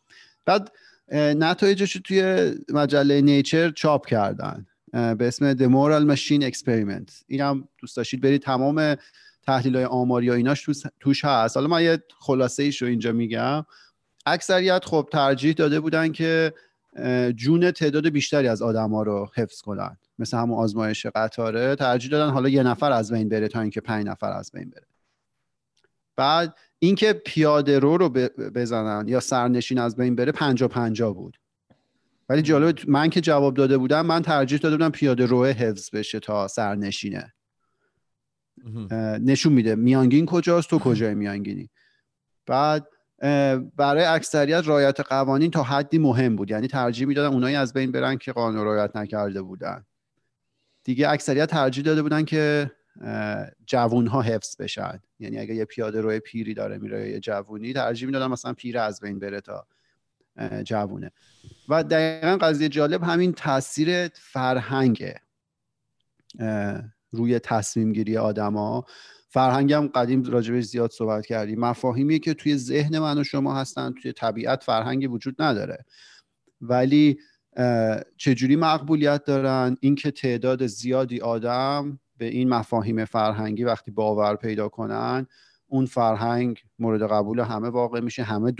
[0.45, 0.71] بعد
[1.11, 4.65] نتایجش توی مجله نیچر چاپ کردن.
[4.93, 7.23] به اسم The Moral Machine Experiment.
[7.27, 8.95] این هم دوست داشتید برید تمام
[9.43, 10.69] تحلیل های آماری و ایناش
[10.99, 11.57] توش هست.
[11.57, 13.65] حالا من یه خلاصه ایش رو اینجا میگم.
[14.25, 16.53] اکثریت خب ترجیح داده بودن که
[17.35, 19.97] جون تعداد بیشتری از آدما رو حفظ کنن.
[20.19, 21.75] مثل همون آزمایش قطاره.
[21.75, 24.87] ترجیح دادن حالا یه نفر از بین بره تا اینکه پنج نفر از بین بره.
[26.15, 28.09] بعد اینکه پیاده رو رو
[28.55, 31.37] بزنن یا سرنشین از بین بره پنجا پنجا بود.
[32.29, 36.19] ولی جالب من که جواب داده بودم من ترجیح داده بودم پیاده روه حفظ بشه
[36.19, 37.33] تا سرنشینه.
[39.21, 41.69] نشون میده میانگین کجاست تو کجای میانگینی.
[42.45, 42.87] بعد
[43.75, 46.51] برای اکثریت رایت قوانین تا حدی مهم بود.
[46.51, 49.85] یعنی ترجیح می‌دادن اونایی از بین برن که قانون رایت نکرده بودن.
[50.83, 52.71] دیگه اکثریت ترجیح داده بودن که
[53.65, 54.99] جوون ها حفظ بشن.
[55.19, 58.99] یعنی اگه یه پیاده روی پیری داره میره یه جوونی ترجیح می‌دادن مثلا پیر از
[58.99, 59.67] بین بره تا
[60.63, 61.11] جوونه.
[61.69, 65.21] و دقیقا قضیه جالب همین تاثیر فرهنگه.
[67.11, 68.85] روی تصمیم گیری آدما
[69.29, 74.11] فرهنگم قدیم راجبش زیاد صحبت کردیم مفاهیمی که توی ذهن من و شما هستن توی
[74.11, 75.85] طبیعت فرهنگی وجود نداره.
[76.61, 77.19] ولی
[78.17, 85.27] چجوری مقبولیت دارن؟ اینکه تعداد زیادی آدم به این مفاهیم فرهنگی وقتی باور پیدا کنن
[85.67, 88.23] اون فرهنگ مورد قبول همه واقع میشه.
[88.23, 88.53] همه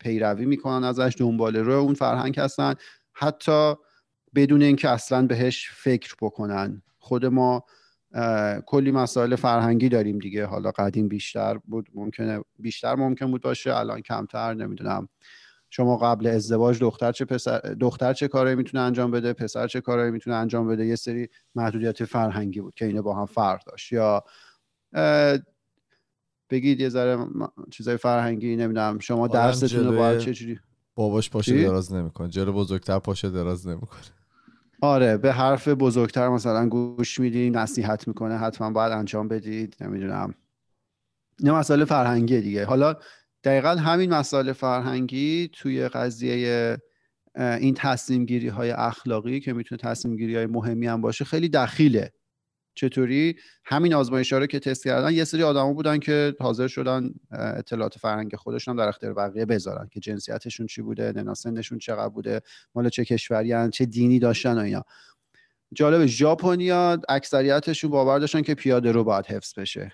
[0.00, 2.74] پیروی می‌کنن ازش دنبال رو اون فرهنگ هستن.
[3.12, 3.74] حتی
[4.34, 6.82] بدون اینکه اصلا بهش فکر بکنن.
[6.98, 7.64] خود ما
[8.66, 10.46] کلی مسائل فرهنگی داریم دیگه.
[10.46, 15.08] حالا قدیم بیشتر بود ممکنه بیشتر ممکن بود باشه الان کمتر نمی‌دونم.
[15.70, 20.10] شما قبل ازدواج دختر چه پسر دختر چه کاری می‌تونه انجام بده پسر چه کاری
[20.10, 23.92] می‌تونه انجام بده یه سری محدودیت فرهنگی بود که اینا با هم فرق داشت.
[23.92, 24.24] یا
[26.50, 27.18] بگید یه ذره
[27.70, 30.58] چیزای فرهنگی نمی‌دونم شما درستون رو باید چجوری
[30.94, 32.28] باباش پاشه دراز نمی‌کنه.
[32.28, 34.00] جلو بزرگتر پاشه دراز نمی‌کنه.
[34.80, 40.34] آره به حرف بزرگتر مثلا گوش میدی نصیحت می‌کنه حتما باید انجام بدید نمی‌دونم.
[41.42, 42.64] نه مسئله فرهنگی دیگه.
[42.64, 42.96] حالا
[43.44, 46.78] دقیقا همین مسائل فرهنگی توی قضیه
[47.36, 52.12] این تصمیم گیری های اخلاقی که می‌تونه تصمیم گیری های مهمی هم باشه خیلی دخیله.
[52.78, 57.98] چطوری؟ همین آزمایش رو که تست کردن یه سری آدما بودن که حاضر شدن اطلاعات
[57.98, 62.40] فرهنگ خودشون در اختیار بقیه بذارن که جنسیتشون چی بوده نناسنشون چقدر بوده
[62.74, 64.84] مال چه کشوری چه دینی داشتن و اینا.
[65.72, 69.92] جالب ژاپنیا اکثریتشون باور داشتن که پیاده رو باید حفظ بشه.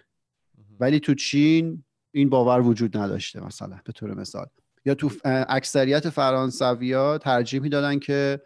[0.80, 4.46] ولی تو چین این باور وجود نداشته مثلا به طور مثال.
[4.84, 8.40] یا تو اکثریت فرانسویا ترجیح می‌دادن که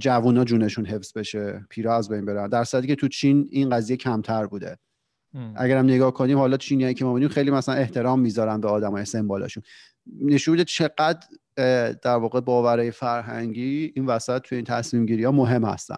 [0.00, 1.66] جوونا جونشون حفظ بشه.
[1.70, 2.48] پیرا از بین برن.
[2.48, 4.78] در صورتی که تو چین این قضیه کمتر بوده.
[5.56, 9.62] اگرم نگاه کنیم حالا چینیایی که ما ببینیم خیلی مثلا احترام می‌ذارن به آدمای سمبالاشون
[10.20, 11.26] نشون میده چقدر
[11.92, 15.96] در واقع باورهای فرهنگی این وسط توی این تصمیم گیری ها مهم هستن.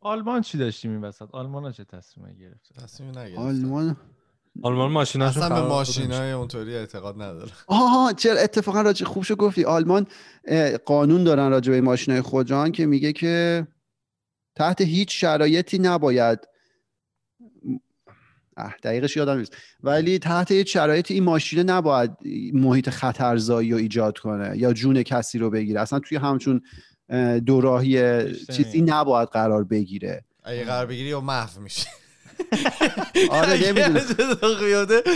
[0.00, 3.96] آلمان چی داشتیم این وسط؟ آلمان ها چه تصمیم گرفت؟ تصمیم نگرفت آلمان
[4.62, 7.50] آلمان ماشیناشون اصلا به ماشینای اونطوری اعتقاد نداره.
[7.66, 9.64] آها چرا اتفاقا راجع خوب شو گفتی.
[9.64, 10.06] آلمان
[10.84, 13.66] قانون دارن راجع به ماشینای خودران که میگه که
[14.54, 16.38] تحت هیچ شرایطی نباید
[18.82, 19.56] دقیقش یادم نیست.
[19.82, 22.10] ولی تحت هیچ شرایطی این ماشین نباید
[22.52, 25.80] محیط خطرزایی رو ایجاد کنه یا جون کسی رو بگیره.
[25.80, 26.60] اصلا توی همچون
[27.46, 30.24] دوراهی چیزی نباید قرار بگیره.
[30.44, 31.86] اگه قرار بگیری یا محو میشه.
[33.30, 34.00] آره نمی‌دونم.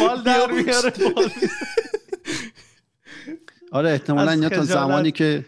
[0.00, 0.92] حال در میاره
[3.72, 5.44] آره احتمالا اینا تا زمانی که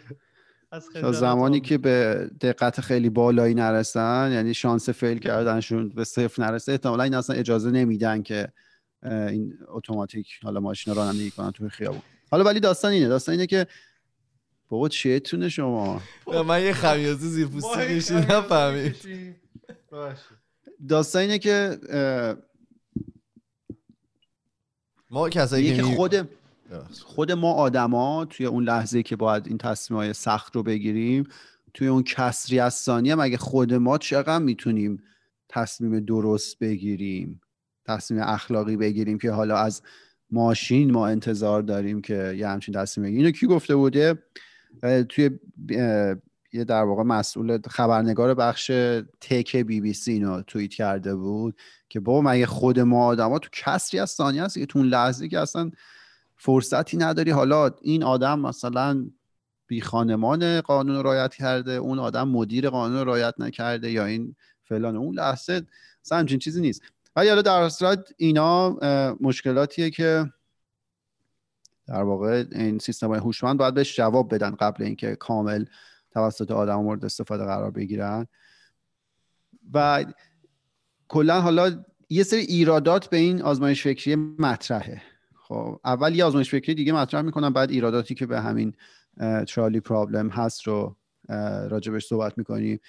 [1.00, 6.72] تا زمانی که به دقت خیلی بالایی نرسن یعنی شانس فیل کردنشون به صفر نرسه
[6.72, 8.48] احتمالا این اصلا اجازه نمیدن که
[9.02, 12.02] این اتوماتیک حالا ماشین رانندگی کنن توی خیابون.
[12.30, 13.66] حالا ولی داستان اینه داستان اینه که
[14.68, 16.02] بابا چیتونه شما؟
[16.46, 18.96] من یه خمیازه زیر پوستی کشیدم فهمید.
[20.88, 21.78] داستان اینه که
[25.10, 26.28] ما کسایی که خود
[27.04, 31.24] خود ما آدما توی اون لحظه که باید این تصمیم های سخت رو بگیریم
[31.74, 35.02] توی اون کسری از ثانیه هم اگه خود ما چقدر می‌تونیم
[35.48, 37.40] تصمیم درست بگیریم
[37.84, 39.82] تصمیم اخلاقی بگیریم که حالا از
[40.30, 43.24] ماشین ما انتظار داریم که یه همچین تصمیم بگیریم.
[43.24, 44.22] اینو کی گفته بوده؟
[45.08, 45.30] توی
[46.52, 48.66] یه در واقع مسئول خبرنگار بخش
[49.20, 51.56] تک بی بی سی اینو توییت کرده بود
[51.88, 55.28] که با مگه خود ما آدما تو کسری از ثانیه هست که تو اون لحظه
[55.28, 55.70] که اصلا
[56.36, 57.30] فرصتی نداری.
[57.30, 59.06] حالا این آدم مثلا
[59.66, 64.96] بی خانمان قانون رایت کرده اون آدم مدیر قانون رایت نکرده یا این فلان.
[64.96, 65.66] اون لحظه
[66.04, 66.82] اصلا همچین چیزی نیست.
[67.16, 68.76] ولی حالا در صورت اینا
[69.20, 70.32] مشکلاتیه که
[71.88, 75.64] در واقع این سیستم های هوشمند باید بهش جواب بدن قبل اینکه کامل
[76.14, 78.26] توسط آدم مورد استفاده قرار بگیرن.
[79.74, 80.04] و
[81.08, 85.02] کلا حالا یه سری ایرادات به این آزمایش فکری مطرحه.
[85.34, 88.74] خب اول یه آزمایش فکری دیگه مطرح می‌کنم بعد ایراداتی که به همین
[89.48, 90.96] ترالی پرابلم هست رو
[91.68, 92.80] راجبش صحبت می‌کنیم.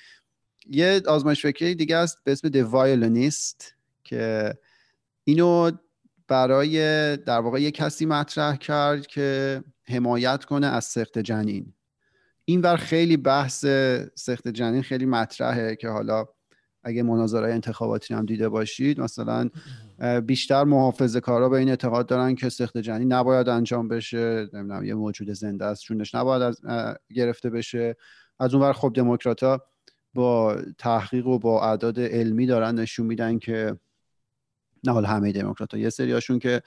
[0.70, 3.64] یه آزمایش فکری دیگه است به اسم Violinist
[4.04, 4.54] که
[5.24, 5.72] اینو
[6.28, 11.74] برای در واقع یه کسی مطرح کرد که حمایت کنه از سخت جنین.
[12.46, 13.66] این ور خیلی بحث
[14.16, 16.26] سخت جنین خیلی مطرحه که حالا
[16.84, 19.50] اگه مناظره انتخاباتی هم دیده باشید مثلا
[20.26, 24.50] بیشتر محافظه کارا به این اعتقاد دارن که سخت جنین نباید انجام بشه.
[24.54, 26.62] نمی‌دونم یه موجود زنده است چونش نباید از
[27.14, 27.96] گرفته بشه.
[28.40, 29.62] از اون ور خب دموکراتا
[30.14, 33.78] با تحقیق و با اعداد علمی دارن نشون میدن که
[34.84, 36.62] نه حالا همه دموکرات یه سریاشون که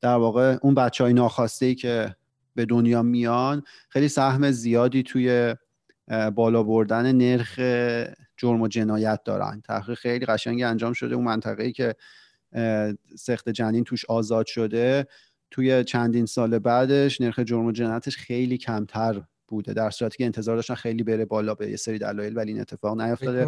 [0.00, 2.16] در واقع اون بچه های ناخواسته ای که
[2.54, 5.54] به دنیا میان خیلی سهم زیادی توی
[6.34, 7.58] بالا بردن نرخ
[8.36, 9.60] جرم و جنایت دارن.
[9.60, 11.14] تحقیق خیلی قشنگی انجام شده.
[11.14, 11.94] اون منطقه ای که
[13.16, 15.06] سخت جنین توش آزاد شده
[15.50, 20.56] توی چندین سال بعدش نرخ جرم و جنایتش خیلی کمتر بوده در صورتی که انتظار
[20.56, 23.46] داشتن خیلی بره بالا به یه سری دلایل ولی این اتفاق نیفتاده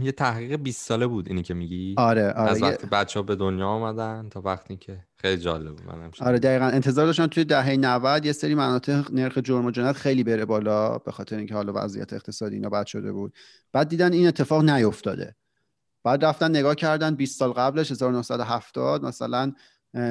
[0.00, 3.36] یه تحقیق 20 ساله بود اینی که میگی؟ آره آره از وقتی بچه ها به
[3.36, 6.64] دنیا آمدن تا وقتی که خیلی جالب بود منم آره دقیقا.
[6.64, 10.98] انتظار داشتن توی دهه 90 یه سری مناطق نرخ جرم و جنایت خیلی بره بالا
[10.98, 13.34] به خاطر اینکه حالا وضعیت اقتصادی اینا بد شده بود.
[13.72, 15.34] بعد دیدن این اتفاق نیفتاده.
[16.04, 19.52] بعد رفتن نگاه کردن 20 سال قبلش 1970 مثلا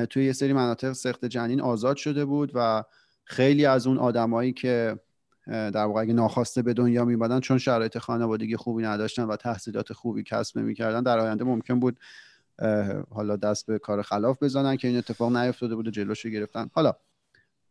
[0.10, 2.84] توی یه سری مناطق سخت جنین آزاد شده بود و
[3.32, 5.00] خیلی از اون آدمایی که
[5.48, 10.24] در واقع اگه ناخواسته به دنیا میمدن چون شرایط خانوادگی خوبی نداشتن و تحصیلات خوبی
[10.24, 12.00] کسب نمی‌کردن در آینده ممکن بود
[13.10, 16.70] حالا دست به کار خلاف بزنن که این اتفاق نیفتاده بود و جلوشو گرفتن.
[16.74, 16.94] حالا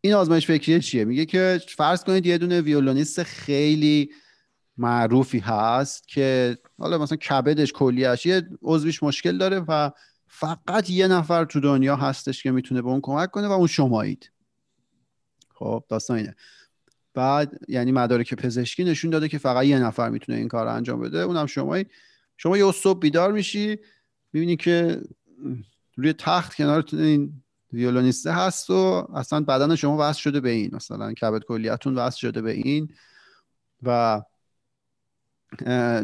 [0.00, 4.10] این آزمایش فکریه چیه؟ میگه که فرض کنید یه دونه ویولونیست خیلی
[4.76, 9.90] معروفی هست که حالا مثلا کبدش کلیش یه عضویش مشکل داره و
[10.28, 14.30] فقط یه نفر تو دنیا هستش که می‌تونه به اون کمک کنه و اون شمایید.
[15.60, 16.36] خب داستان اینه.
[17.14, 21.00] بعد یعنی مدارک پزشکی نشون داده که فقط یه نفر می‌تونه این کار رو انجام
[21.00, 21.18] بده.
[21.18, 21.78] اونم شما
[22.36, 23.78] شما یه صبح بیدار میشی
[24.32, 25.02] می‌بینی که
[25.96, 27.42] روی تخت کنارتون این
[27.72, 30.70] ویولونیسته هست و اصلا بدن شما وصل شده به این.
[30.72, 32.88] مثلا کبد کلیتون وصل شده به این
[33.82, 34.22] و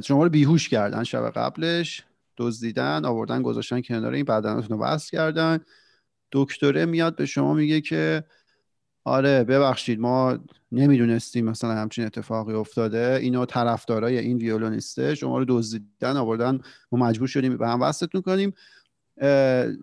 [0.05, 2.05] شما رو بیهوش کردن شب قبلش.
[2.37, 5.61] دزدیدن آوردن گذاشتن کنار این بدنتون رو وصل کردن.
[6.33, 8.25] دکتره میاد به شما میگه که
[9.07, 10.38] آره ببخشید ما
[10.73, 13.19] نمی‌دونستیم مثلا همچین اتفاقی افتاده.
[13.23, 16.61] اینو طرفدارای این ویولونیسته شما رو دزدیدن آوردن
[16.92, 18.53] ما مجبور شدیم به هم وصلتون کنیم.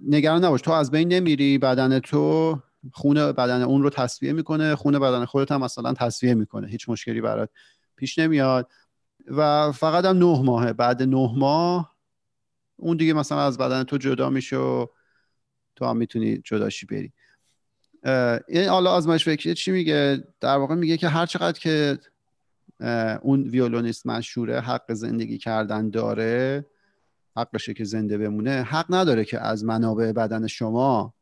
[0.07, 2.59] نگران نباش تو از بین نمیری بدن تو
[2.91, 7.21] خون بدن اون رو تصویه می‌کنه خون بدن خودت هم مثلا تصویه می‌کنه هیچ مشکلی
[7.21, 7.49] برات
[7.95, 8.71] پیش نمیاد.
[9.27, 11.95] و فقط هم نه ماهه بعد نه ماه
[12.77, 14.85] اون دیگه مثلا از بدن تو جدا میشه و
[15.75, 17.13] تو هم می‌تونی جداشی بری.
[18.47, 21.99] این حالا آزمایش فکری چی میگه؟ در واقع میگه که هر چقدر که
[23.21, 26.65] اون ویولونیست مشهوره حق زندگی کردن داره
[27.37, 31.13] حقشه که زنده بمونه حق نداره که از منابع بدن شما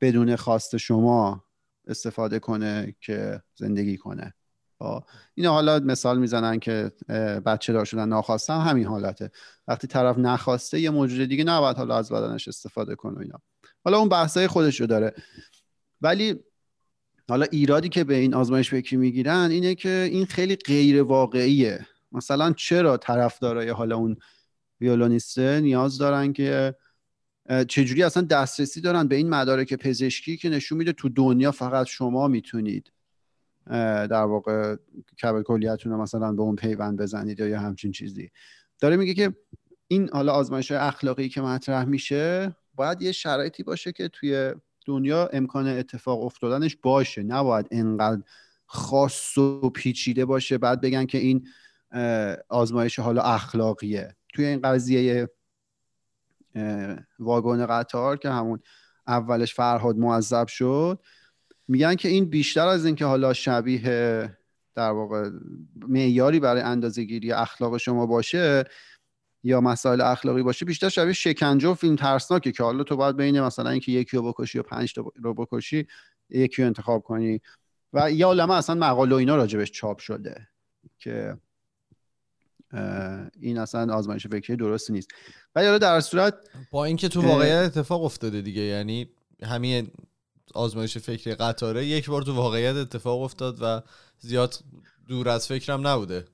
[0.00, 1.44] بدون خواست شما
[1.86, 4.34] استفاده کنه که زندگی کنه.
[4.78, 6.92] خب، این حالا مثال می‌زنن که
[7.46, 9.30] بچه دار شدن ناخواستن همین حالته.
[9.68, 13.38] وقتی طرف نخواسته یه موجود دیگه نباید حالا از بدنش استفاده کنه اینا.
[13.84, 15.14] حالا اون بحثای خودش رو داره.
[16.02, 16.40] ولی
[17.28, 21.86] حالا ایرادی که به این آزمایش فکری می‌گیرن اینه که این خیلی غیر واقعیه.
[22.12, 24.16] مثلا چرا طرفدارای حالا اون
[24.80, 26.74] ویولونیسته نیاز دارن که
[27.68, 32.28] چجوری اصلا دسترسی دارن به این مدارک پزشکی که نشون میده تو دنیا فقط شما
[32.28, 32.92] می‌تونید
[33.66, 34.76] در واقع
[35.22, 38.30] کبد کلیتون رو مثلا به اون پیوند بزنید یا همچین چیزی.
[38.80, 39.36] داره میگه که
[39.88, 44.54] این حالا آزمایش اخلاقی که مطرح میشه باید یه شرایطی باشه که توی
[44.86, 47.22] دنیا امکان اتفاق افتادنش باشه.
[47.22, 48.22] نباید انقدر
[48.66, 51.48] خاص و پیچیده باشه بعد بگن که این
[52.48, 54.16] آزمایش حالا اخلاقیه.
[54.34, 55.28] توی این قضیه
[57.18, 58.60] واگن قطار که همون
[59.06, 61.00] اولش فرهاد معذب شد
[61.68, 64.38] میگن که این بیشتر از اینکه حالا شبیه
[64.74, 65.30] در واقع
[65.88, 68.64] معیاری برای اندازهگیری اخلاق شما باشه
[69.44, 73.40] یا مسائل اخلاقی باشه بیشتر شبیه شکنجه و فیلم ترسناکه که حالا تو باید بین
[73.40, 75.86] مثلا اینکه یکی رو بکشی یا پنج رو بکشی
[76.30, 77.40] یکی رو انتخاب کنی.
[77.92, 80.48] و یا عالمه اصلا مقاله و اینا راجبش چاپ شده
[80.98, 81.36] که
[83.40, 85.08] این اصلا آزمایش فکری درستی نیست.
[85.56, 86.34] و یا در صورت
[86.70, 89.10] با اینکه تو واقعیت اتفاق افتاده دیگه یعنی
[89.42, 89.90] همین
[90.54, 93.82] آزمایش فکری قطاره یک بار تو واقعیت اتفاق افتاد و
[94.18, 94.54] زیاد
[95.08, 96.24] دور از فکرم نبوده.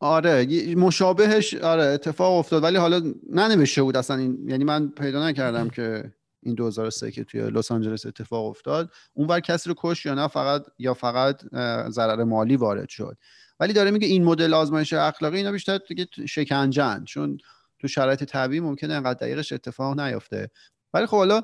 [0.00, 5.68] آره مشابهش آره اتفاق افتاد ولی حالا ننوشته بود اصلا این یعنی من پیدا نکردم
[5.68, 10.28] که این 2003 که توی لس آنجلس اتفاق افتاد اونور کسی رو کش یا نه
[10.28, 11.42] فقط یا فقط
[11.88, 13.16] ضرر مالی وارد شد.
[13.60, 17.38] ولی داره میگه این مدل آزمایش اخلاقی اینا بیشتر دیگه شکنجن چون
[17.78, 20.50] تو شرایط طبیعی ممکنه انقدر دقیقش اتفاق نیفته
[20.94, 21.42] ولی خب حالا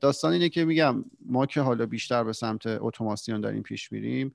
[0.00, 4.34] داستان اینه که میگم ما که حالا بیشتر به سمت اتوماسیون داریم پیش میریم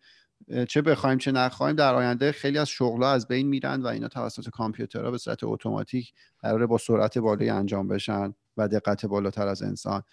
[0.68, 4.50] چه بخوایم چه نخوایم در آینده خیلی از شغلها از بین میرن و اینا توسط
[4.50, 10.04] کامپیوترها به صورت اتوماتیک قراره با سرعت بالایی انجام بشن و دقت بالاتر از انسان.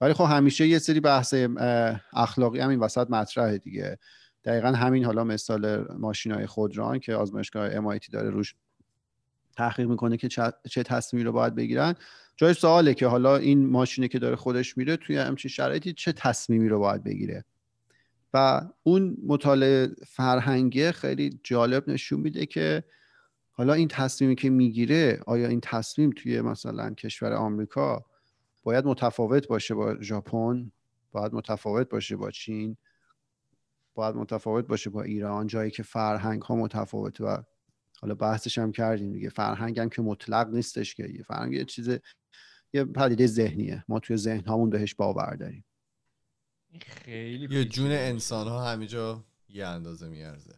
[0.00, 1.34] ولی خب همیشه یه سری بحث
[2.12, 3.98] اخلاقی هم این وسط مطرحه دیگه.
[4.44, 8.54] دقیقا همین حالا مثال ماشین های خودران که آزمایشگاه MIT داره روش
[9.56, 10.28] تحقیق می‌کنه که
[10.70, 11.94] چه تصمیمی رو باید بگیرن.
[12.36, 16.68] جای سواله که حالا این ماشینه که داره خودش میره توی همچین شرایطی چه تصمیمی
[16.68, 17.44] رو باید بگیره.
[18.34, 22.84] و اون مطالعه فرهنگی خیلی جالب نشون میده که
[23.52, 28.04] حالا این تصمیمی که می‌گیره آیا این تصمیم توی مثلا کشور آمریکا
[28.62, 30.72] باید متفاوت باشه با ژاپن
[31.12, 32.76] باید متفاوت باشه با چین
[33.94, 37.42] باید متفاوت باشه با ایران؟ جایی که فرهنگ ها متفاوت و
[38.00, 39.28] حالا بحثش هم کردیم دیگه.
[39.28, 41.08] فرهنگ هم که مطلق نیستش که.
[41.08, 41.88] یه فرهنگ یه چیز
[42.72, 43.84] یه پدیده ذهنیه.
[43.88, 45.64] ما توی ذهن هامون بهش باور داریم.
[47.04, 50.54] خیلی یه جون انسان ها همینجا یه اندازه میارزه.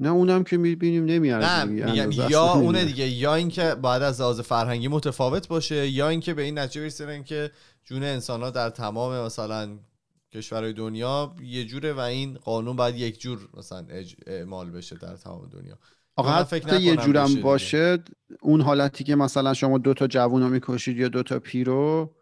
[0.00, 4.40] نه اونم که می‌بینیم نمیارزه نه میگم یا اونه دیگه یا اینکه باید از لحاظ
[4.40, 7.50] فرهنگی متفاوت باشه یا اینکه به این نتیجه برسن که
[7.84, 9.78] جون انسان ها در تمام مثلا
[10.32, 13.86] کشورهای دنیا یه جوره و این قانون باید یک جور مثلا
[14.26, 15.78] اعمال بشه در تمام دنیا.
[16.16, 17.98] آقا حتی یه جورم باشه
[18.40, 22.14] اون حالتی که مثلا شما دو تا جوون رو می‌کشید یا دو تا پیرو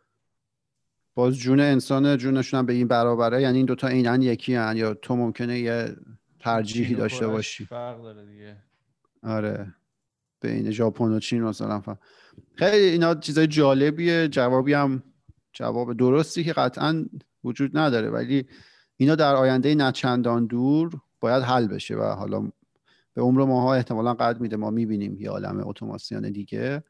[1.14, 3.42] باز جون انسان جونشون هم به این برابره.
[3.42, 4.76] یعنی این دوتا اینن یکی هن.
[4.76, 5.96] یا تو ممکنه یه
[6.40, 7.64] ترجیحی داشته باشی.
[7.64, 8.56] فرق داره دیگه.
[9.22, 9.74] آره.
[10.40, 11.98] بین ژاپن و چین مثلا فهم.
[12.54, 14.28] خیلی اینا چیزای جالبیه.
[14.28, 15.02] جوابی هم
[15.52, 17.04] جواب درستی که قطعا
[17.44, 18.11] وجود نداره.
[18.11, 18.46] ولی
[18.96, 20.90] اینا در آینده نچندان دور
[21.20, 22.50] باید حل بشه و حالا
[23.14, 24.56] به عمر ماها احتمالا قد میده.
[24.56, 26.82] ما می‌بینیم یه عالم اتوماسیون دیگه.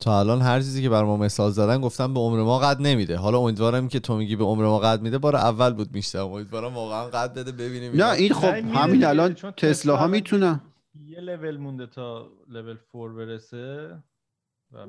[0.00, 3.16] تا الان هر چیزی که بر ما مثال زدن گفتم به عمر ما قد نمیده.
[3.16, 6.74] حالا امیدوارم که تو میگی به عمر ما قد میده بار اول بود میشتم امیدوارم
[6.74, 10.60] واقعا قد بده ببینیم نه این خب همین الان تسلا ها می‌تونن
[11.06, 13.90] یه لول مونده تا لول 4 برسه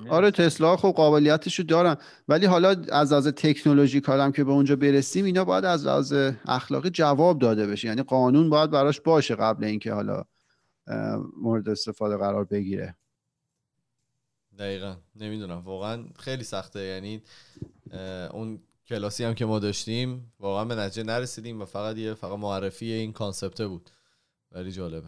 [0.10, 1.98] آره تسلا خب قابلیتشو دارن.
[2.28, 6.14] ولی حالا از لحاظ تکنولوژی کارم که به اونجا برسیم اینا باید از لحاظ
[6.48, 7.88] اخلاقی جواب داده بشه.
[7.88, 10.24] یعنی قانون باید براش باشه قبل اینکه حالا
[11.42, 12.96] مورد استفاده قرار بگیره.
[14.60, 14.96] دقیقا.
[15.16, 15.58] نمی‌دونم.
[15.58, 16.80] واقعا خیلی سخته.
[16.80, 17.22] یعنی
[18.32, 22.92] اون کلاسی هم که ما داشتیم واقعا به نتیجه نرسیدیم و فقط یه فقط معرفی
[22.92, 23.90] این concept ه بود.
[24.52, 25.08] ولی جالبه.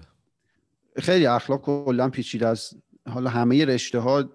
[0.98, 2.74] خیلی اخلاق کلا پیچیده از
[3.10, 4.30] حالا همه رشته ها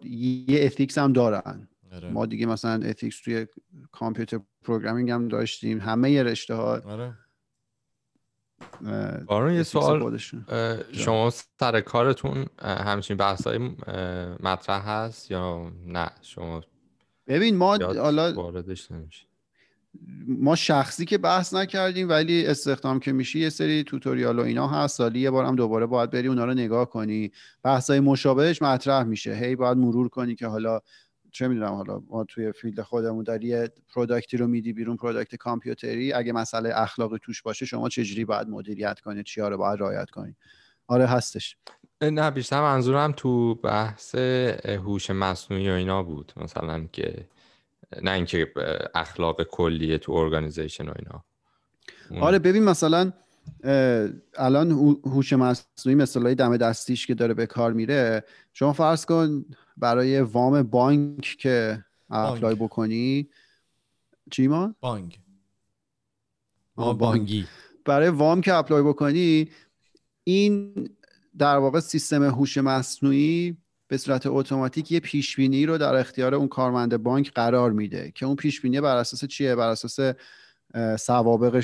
[0.49, 1.69] یه ethics هم دارن.
[1.93, 2.11] آره.
[2.11, 3.47] ما دیگه مثلا ethics توی
[3.93, 5.81] computer programming هم داشتیم.
[5.81, 7.15] همه رشته ها آره.
[9.27, 10.19] بارون یه سوال
[10.93, 13.59] شما سر کارتون همچین بحث های
[14.41, 16.63] مطرح هست یا نه؟ شما
[17.27, 18.33] ببین ما حالا
[20.27, 24.97] ما شخصی که بحث نکردیم ولی استخدام که میشی یه سری tutorial و اینا هست.
[24.97, 27.33] سالی یه بارم دوباره باید بری اونا رو نگاه کنی.
[27.63, 29.35] بحث های مشابهش مطرح میشه.
[29.35, 30.81] هی باید مرور کنی که حالا
[31.33, 35.35] چه می‌دونم حالا ما توی field خودمون داری یه product ی رو میدی بیرون product
[35.35, 40.11] کامپیوتری اگه مسئله اخلاقی توش باشه شما چجوری باید مدیریت کنید چیا رو باید رعایت
[40.11, 40.37] کنید
[40.87, 41.57] آره هستش.
[42.03, 44.15] نه بیشتر منظورم تو بحث
[44.65, 46.33] هوش مصنوعی و اینا بود.
[46.37, 47.27] مثلا که
[48.03, 48.53] نه اینکه
[48.95, 51.25] اخلاق کلیه تو organization و اینا.
[52.25, 53.13] آره ببین مثلا
[54.39, 54.71] الان
[55.05, 59.45] هوش مصنوعی مثلا دم دستیش که داره به کار میره شما فرض کن
[59.77, 63.29] برای وام بانک که apply بکنی
[64.31, 65.19] چی ما؟ بانک.
[66.77, 67.47] بانکی
[67.85, 69.49] برای وام که apply بکنی
[70.25, 70.75] این
[71.39, 73.57] در واقع سیستم هوش مصنوعی
[73.89, 78.27] به صورت اتوماتیک یه پیش بینی رو در اختیار اون کارمند بانک قرار میده که
[78.27, 80.15] اون پیش بینی بر اساس چیه؟ بر اساس
[80.99, 81.63] سوابق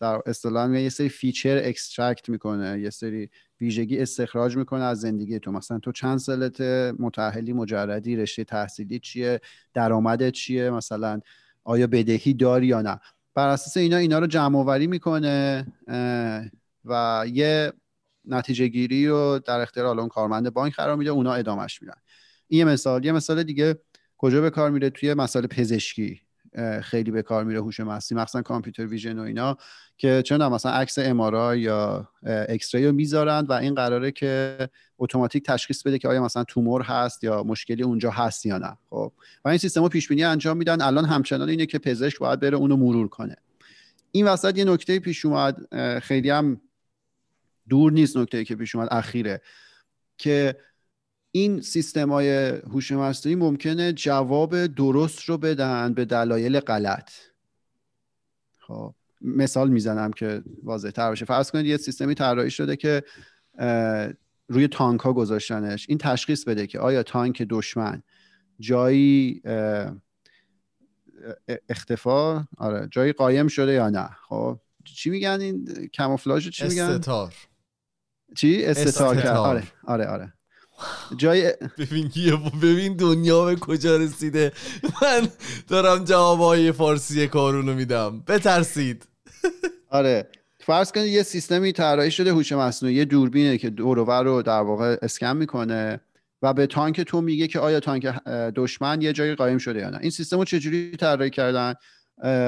[0.00, 3.30] در اصطلاح یه سری feature extract می‌کنه یه سری
[3.60, 5.52] ویژگی استخراج می‌کنه از زندگی تو.
[5.52, 6.60] مثلا تو چند سالت
[6.98, 9.40] متأهلی مجردی رشته تحصیلی چیه؟
[9.74, 11.20] درآمدت چیه؟ مثلا
[11.64, 13.00] آیا بدهی داری یا نه؟
[13.34, 15.66] بر اساس اینا اینا رو جمع آوری می‌کنه
[16.84, 17.72] و یه
[18.24, 21.94] نتیجه گیری رو در اختیار اون کارمند بانک قرار میده اونا ادامش میدن.
[22.48, 23.04] این یه مثال.
[23.04, 23.78] یه مثال دیگه
[24.16, 26.20] کجا به کار میره؟ توی مسائل پزشکی.
[26.82, 29.56] خیلی به کار میره هوش مصنوعی مخصوصا کامپیوتر ویژن و اینا
[29.96, 34.68] که چون مثلا عکس ام یا اکس رو می‌ذارن و این قراره که
[34.98, 39.12] اتوماتیک تشخیص بده که آیا مثلا تومور هست یا مشکلی اونجا هست یا نه خب.
[39.44, 40.80] و این سیستم پیش بینی انجام میدن.
[40.80, 43.36] الان همچنان اینه که پزشک باید بره اونو مرور کنه.
[44.12, 46.60] این وسط یه نکته پیش اومد خیلی هم
[47.68, 49.40] دور نیست نکته که پیش اومد اخیره
[50.18, 50.56] که
[51.38, 57.10] این سیستم های هوش مصنوعی ممکنه جواب درست رو بدن به دلایل غلط.
[58.58, 61.24] خب مثال می‌زنم که واضح تر باشه.
[61.24, 63.02] فرض کنید یه سیستمی طراحی شده که
[64.48, 65.86] روی تانک ها گذاشتنش.
[65.88, 68.02] این تشخیص بده که آیا تانک دشمن
[68.60, 69.42] جایی
[71.68, 74.08] اختفا آره جایی قایم شده یا نه.
[74.28, 77.34] خب چی میگن این کاموفلاژ چی میگن؟ استتار.
[78.36, 79.36] چی؟ استتار کرد.
[79.36, 80.32] آره آره آره.
[81.16, 82.10] جای ببین
[82.62, 84.52] ببین دنیا به کجا رسیده.
[85.02, 85.28] من
[85.68, 88.20] دارم جوابای فارسی کارونو میدم.
[88.26, 89.08] بترسید.
[89.90, 90.28] آره.
[90.60, 92.94] فرض کنید یه سیستمی طراحی شده هوش مصنوعی.
[92.94, 96.00] یه دوربینه که دور رو در واقع اسکن می‌کنه
[96.42, 98.06] و به تانک تو میگه که آیا تانک
[98.56, 99.98] دشمن یه جایی قایم شده یا نه.
[100.00, 101.74] این سیستم رو چجوری طراحی کردن؟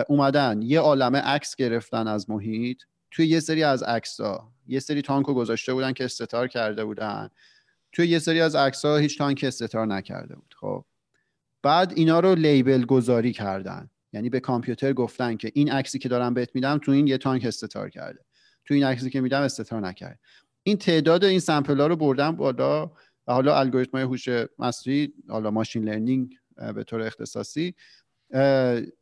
[0.08, 0.62] اومدن.
[0.62, 2.78] یه عالمه عکس گرفتن از محیط.
[3.10, 6.84] توی یه سری از عکس ها یه سری تانک رو گذاشته بودن که استتار کرده
[6.84, 7.28] بودن.
[7.92, 10.54] توی یه سری از عکس ها هیچ تانک استتار نکرده بود.
[10.60, 10.84] خب.
[11.62, 13.90] بعد اینا رو لیبل گذاری کردن.
[14.12, 17.44] یعنی به کامپیوتر گفتن که این عکسی که دارم بهت میدم تو این یه تانک
[17.44, 18.24] استتار کرده.
[18.64, 20.18] تو این عکسی که میدم استتار نکرد.
[20.62, 22.86] این تعداد این sample ها رو بردن بالا.
[23.26, 24.28] و حالا الگوریتم های هوش
[24.58, 26.36] مصنوعی حالا machine learning
[26.74, 27.74] به طور اختصاصی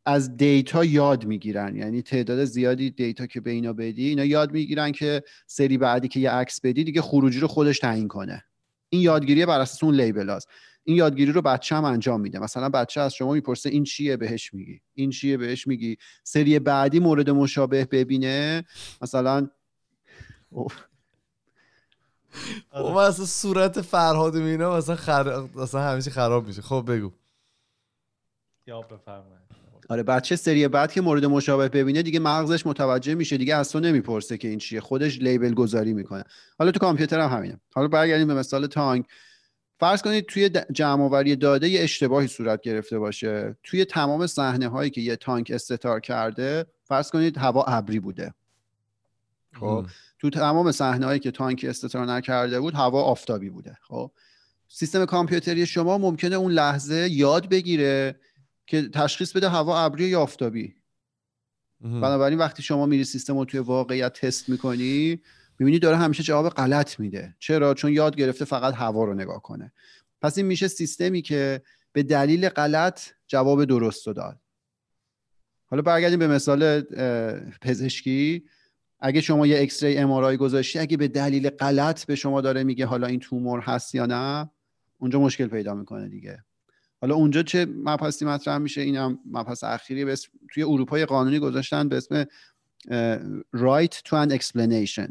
[0.04, 1.76] از data یاد می‌گیرن.
[1.76, 6.20] یعنی تعداد زیادی data که به اینا بدی اینا یاد می‌گیرن که سری بعدی که
[6.20, 8.44] یه عکس بدی دیگه خروجی رو خودش تعیین کنه.
[8.88, 10.48] این یادگیری بر اساس اون label هست
[10.84, 12.38] این یادگیری رو بچه هم انجام میده.
[12.38, 14.80] مثلا بچه از شما می‌پرسه این چیه بهش میگی.
[14.94, 15.96] این چیه بهش میگی.
[16.22, 18.64] سری بعدی مورد مشابه ببینه.
[19.02, 19.48] مثلا
[20.50, 20.68] او
[22.72, 25.48] مثلا صورت فرهاد مینا مثلا خر...
[25.54, 26.62] مثلا همیشه خراب میشه.
[26.62, 27.12] خب بگو.
[28.66, 29.37] یا بفرمایید.
[29.88, 33.80] آره بچه سری بعد که مورد مشابه ببینه دیگه مغزش متوجه میشه دیگه از تو
[33.80, 34.80] نمی‌پرسه که این چیه.
[34.80, 36.24] خودش لیبل گذاری می‌کنه.
[36.58, 37.60] حالا تو کامپیوتر هم همینه.
[37.74, 39.06] حالا برگردیم به مثال تانک.
[39.80, 43.56] فرض کنید توی جمع آوری داده یه اشتباهی صورت گرفته باشه.
[43.62, 48.34] توی تمام صحنه هایی که یه تانک استتار کرده فرض کنید هوا ابری بوده.
[49.60, 49.86] خب؟
[50.18, 53.76] تو تمام صحنه هایی که تانک استتار نکرده بود هوا آفتابی بوده.
[53.82, 54.10] خب؟
[54.68, 58.20] سیستم کامپیوتری شما ممکنه اون لحظه یاد بگیره
[58.68, 60.74] که تشخیص بده هوا ابری یا آفتابی.
[61.80, 65.20] بنابراین وقتی شما میری سیستم رو توی واقعیت تست می‌کنی
[65.58, 67.36] می‌بینی داره همیشه جواب غلط میده.
[67.38, 69.72] چرا؟ چون یاد گرفته فقط هوا رو نگاه کنه.
[70.20, 71.62] پس این میشه سیستمی که
[71.92, 74.40] به دلیل غلط جواب درست رو داد.
[75.66, 76.80] حالا برگردیم به مثال
[77.62, 78.44] پزشکی.
[79.00, 83.06] اگه شما یه X-ray ام گذاشتی اگه به دلیل غلط به شما داره میگه حالا
[83.06, 84.50] این تومور هست یا نه
[84.98, 86.44] اونجا مشکل پیدا می‌کنه دیگه.
[87.00, 90.16] حالا اونجا چه مبحثی مطرح میشه؟ این هم مبحث اخیری به
[90.50, 92.24] توی اروپای قانونی گذاشتن به اسم
[93.56, 95.10] right to an explanation.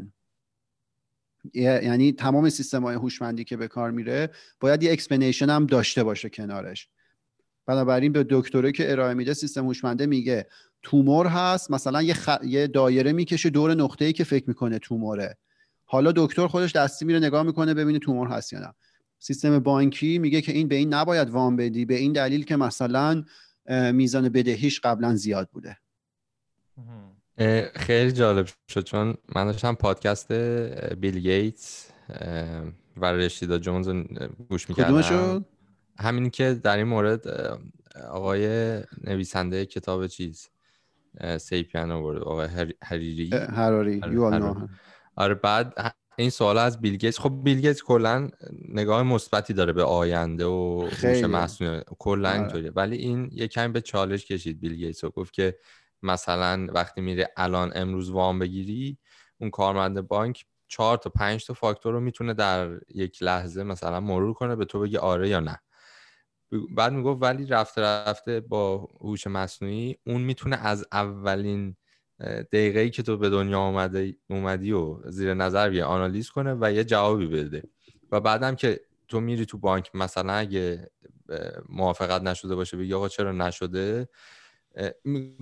[1.54, 4.30] یعنی تمام سیستم های هوشمندی که به کار میره
[4.60, 6.88] باید یه explanation هم داشته باشه کنارش.
[7.66, 10.46] بنابراین به دکتره که ارائه میده سیستم هوشمنده میگه
[10.82, 12.28] تومور هست مثلا یه, خ...
[12.44, 15.36] یه دایره می‌کشه دور نقطه ای که فکر می‌کنه توموره.
[15.84, 18.74] حالا دکتر خودش دستی میره نگاه می‌کنه ببینه تومور هست یا نه.
[19.18, 23.24] سیستم بانکی میگه که این به این نباید وام بدی به این دلیل که مثلا
[23.92, 25.78] میزان بدهیش قبلا زیاد بوده.
[27.74, 30.32] خیلی جالب شد چون من داشتم پادکست
[30.92, 31.90] بیل گیتس
[32.96, 33.88] و رشیدا جونز
[34.48, 35.44] گوش می‌کردم.
[35.98, 37.28] همین که در این مورد
[38.10, 38.48] آقای
[39.04, 40.48] نویسنده کتاب چیز
[41.38, 43.30] سیپیان آورد آقای هریری.
[43.34, 44.00] هراری
[45.16, 47.20] آره بعد این سوال از بیل گیتس.
[47.20, 48.28] خب بیل گیتس کلا
[48.68, 51.80] نگاه مثبتی داره به آینده و هوش مصنوعی.
[51.98, 52.38] کلا آره.
[52.38, 52.70] اینطوریه.
[52.70, 55.58] ولی این یه کمی به چالش کشید بیل گیتس و گفت که
[56.02, 58.98] مثلا وقتی میره الان امروز وام بگیری
[59.40, 64.34] اون کارمند بانک چهار تا پنج تا فاکتور رو می‌تونه در یک لحظه مثلا مرور
[64.34, 65.60] کنه به تو بگی آره یا نه.
[66.76, 71.76] بعد می‌گفت ولی رفته رفته با هوش مصنوعی اون می‌تونه از اولین
[72.20, 76.72] دقیقه ای که تو به دنیا اومده اومدی و زیر نظر بیه آنالیز کنه و
[76.72, 77.62] یه جوابی بده.
[78.12, 80.90] و بعدم که تو میری تو بانک مثلا اگه
[81.68, 84.08] موافقت نشده باشه بگی آقا چرا نشده؟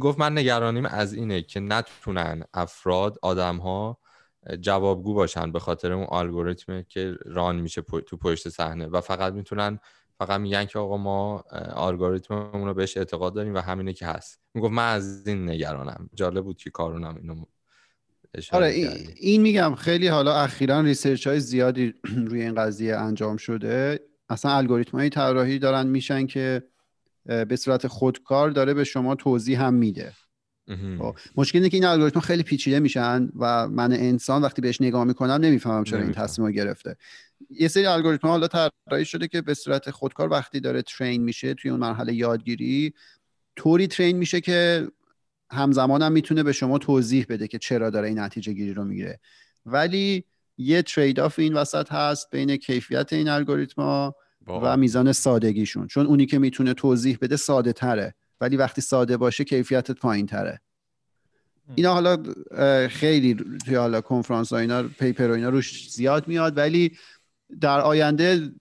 [0.01, 3.99] گفت من نگرانیم از اینه که نتونن افراد آدم ها
[4.61, 8.87] جوابگو باشن به خاطر اون الگوریتم که run میشه تو پشت صحنه.
[8.87, 9.79] و فقط می‌تونن
[10.19, 11.45] فقط میگن که آقا ما
[11.77, 14.41] الگوریتممون رو بهش اعتقاد داریم و همینه که هست.
[14.55, 16.11] می‌گفت من از این نگرانم.
[16.15, 17.45] جالب بود که کارونم اینو
[18.53, 21.95] آره این, این میگم خیلی حالا اخیرا research های زیادی
[22.29, 24.01] روی این قضیه انجام شده.
[24.29, 26.63] اصلا الگوریتم های طراحی دارن میشن که
[27.27, 30.13] به صورت خودکار داره به شما توضیح هم میده.
[31.37, 35.33] مشکل اینه که این الگوریتم خیلی پیچیده میشن و من انسان وقتی بهش نگاه می‌کنم
[35.33, 36.13] نمی‌فهمم چرا این.
[36.13, 36.97] تصمیم رو گرفته.
[37.51, 41.71] یه سری الگوریتم حالا طراحی شده که به صورت خودکار وقتی داره ترین میشه توی
[41.71, 42.95] اون مرحله یادگیری
[43.57, 44.89] طوری ترین میشه که
[45.51, 49.21] همزمان هم می‌تونه به شما توضیح بده که چرا داره این نتیجه گیری رو می‌گیره.
[49.67, 50.25] ولی
[50.59, 54.15] یه ترید آف این وسط هست بین کیفیت این الگوریتما
[54.47, 55.87] و میزان سادگیشون.
[55.87, 60.61] چون اونی که می‌تونه توضیح بده ساده تره ولی وقتی ساده باشه کیفیتت پایین تره
[61.75, 62.23] اینا حالا
[62.89, 66.99] خیلی توی حالا کنفرانس ها اینا پیپر و اینا روش زیاد میاد ولی
[67.61, 68.53] در آینده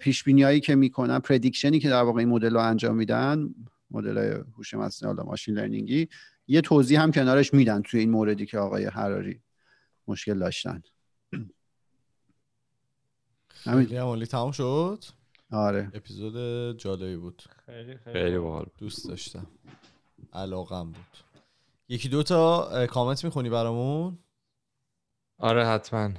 [0.00, 3.54] پیش هایی که می‌کنن پردیکشنی که در واقع این مدل رو انجام میدن
[3.90, 6.08] مدل های هوش مصنوعی حالا ماشین لرنینگی
[6.48, 9.40] یه توضیح هم کنارش میدن توی این موردی که آقای حراری
[10.08, 10.82] مشکل داشتن.
[13.64, 14.24] همین.
[14.24, 15.04] تمام شد؟
[15.54, 15.90] آره.
[15.94, 16.36] اپیزود
[16.78, 17.42] جالبی بود.
[17.66, 18.66] خیلی خیلی باحال.
[18.78, 19.46] دوست داشتم.
[20.32, 21.16] علاقم بود.
[21.88, 24.18] یکی دو تا کامنت می‌خونی برامون؟
[25.38, 26.10] آره حتما.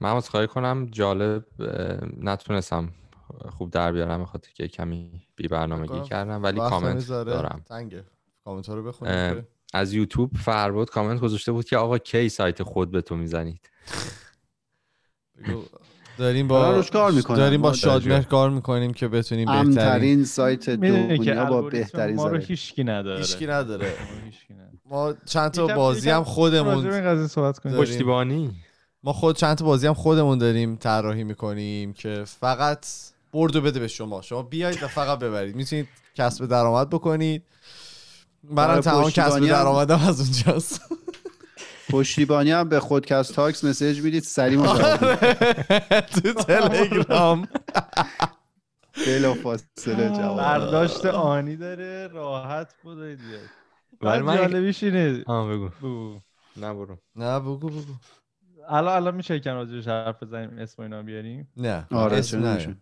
[0.00, 1.44] من عذرخواهی کنم جالب
[2.20, 2.92] نتونستم
[3.58, 7.32] خوب در بیارم خاطر که کمی بی برنامگی کنم کردم ولی کامنت می‌ذاره.
[7.32, 7.62] دارم.
[7.68, 8.04] تنگه.
[8.44, 12.62] کامنت ها رو اه، بخونیم از یوتیوب فربود کامنت گذاشته بود که آقا کی سایت
[12.62, 13.70] خود به تو می‌زنید.
[16.18, 17.36] داریم با روش کار می‌کنن.
[17.36, 22.26] داریم با شادمهر کار می‌کنیم که بتونیم بهترین امترین سایت که دنیا با بهترین ما
[22.26, 23.18] رو سایت هیچکی نداره.
[23.18, 23.92] هیچکی نداره.
[24.90, 27.76] ما چند تا بازی هم خودمون این قضیه صحبت کنیم.
[27.76, 27.92] داریم.
[27.92, 28.50] پشتیبانی؟
[29.04, 32.86] ما خود چند تا بازی هم خودمون داریم طراحی می‌کنیم که فقط
[33.32, 34.22] برد و بده به شما.
[34.22, 35.56] شما بیاید و فقط ببرید.
[35.56, 37.42] می‌تونید کسب درآمد بکنید.
[38.50, 40.80] منم تمام کسب درآمدم از اونجاست.
[41.90, 44.22] پشتیبانی هم به خودکست تاکس مسیج می‌دید.
[44.22, 44.76] سریع می‌دیم.
[46.22, 47.48] تو تلگرام.
[49.06, 50.36] بلا فاصله جواب.
[50.36, 52.06] برداشت آنی داره.
[52.06, 53.40] راحت بود دیگه.
[54.02, 55.68] ولی من- جالبیش اینه بگو.
[55.82, 56.20] بگو.
[56.56, 56.98] نه برو.
[57.16, 57.80] نه بگو بگو.
[58.68, 61.86] الان الان میشه یکم راجعش حرف بزنیم اسم اینا بیاریم؟ نه.
[61.90, 62.76] آره اسم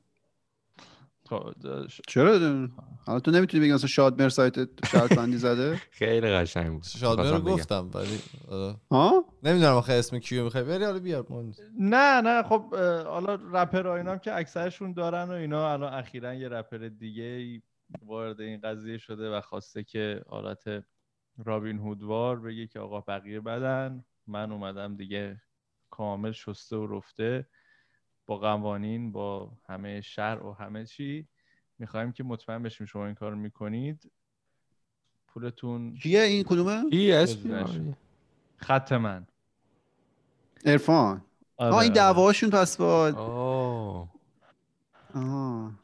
[1.62, 2.68] چرا؟ خب، چرا
[3.06, 7.40] حالا تو نمی‌تونی بگی مثلا شادمر سایت شرط بندی زده خیلی قشنگ بود شادمه رو.
[7.40, 8.18] گفتم ولی
[8.50, 8.76] آره.
[8.90, 11.26] ها نمی‌دونم آخه اسم کیو می‌خوای بری حالا بیار.
[11.78, 12.74] نه نه خب
[13.06, 17.60] حالا رپر اینا هم که اکثرشون دارن و اینا الان اخیرا یه رپر دیگه
[18.02, 20.84] وارد این قضیه شده و خواسته که حالت
[21.44, 25.40] رابین هودوار بگه که آقا بقیه بدن من اومدم دیگه
[25.90, 27.46] کامل شسته و رفته
[28.26, 31.28] با قوانین با همه شرع و همه چی
[31.78, 34.10] می‌خوایم که مطمئن بشیم شما این کار می‌کنید.
[35.28, 37.70] پولتون کیه این کدومه؟ کی اسم بزنش.
[38.56, 39.26] خط من.
[40.66, 41.24] عرفان.
[41.56, 41.72] آره.
[41.72, 42.00] آه این آره.
[42.00, 44.08] دعواشون پس با.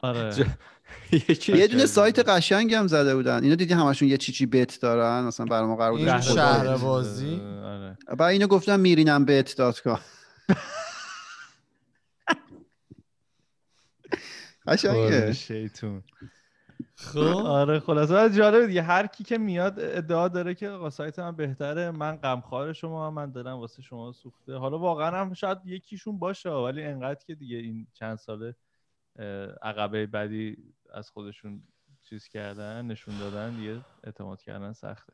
[0.01, 0.35] آره.
[1.47, 3.43] یه دونه سایت قشنگی هم زده بودن.
[3.43, 6.77] اینا دیدی همشون یه چی چی بت دارن مثلا برای ما قرار بود شهر.
[6.77, 7.97] بازی؟ آره.
[8.07, 9.99] بعد اینو گفتم میرینم بت دات کام.
[14.67, 15.33] قشنگه.
[15.33, 16.03] شیطون.
[16.95, 17.19] خب.
[17.45, 21.35] آره خلاصه ولی جالبه دیگه هر کی که میاد ادعا داره که آقا سایت من
[21.35, 24.55] بهتره من غمخوار شما هم، من دارم واسه شما سوخته.
[24.55, 28.55] حالا واقعا هم شاید یکیشون باشه ولی انقدر که دیگه این چند ساله
[29.61, 30.57] عقبه بعدی
[30.93, 31.63] از خودشون
[32.03, 35.13] چیز کردن نشون دادن دیگه اعتماد کردن سخته.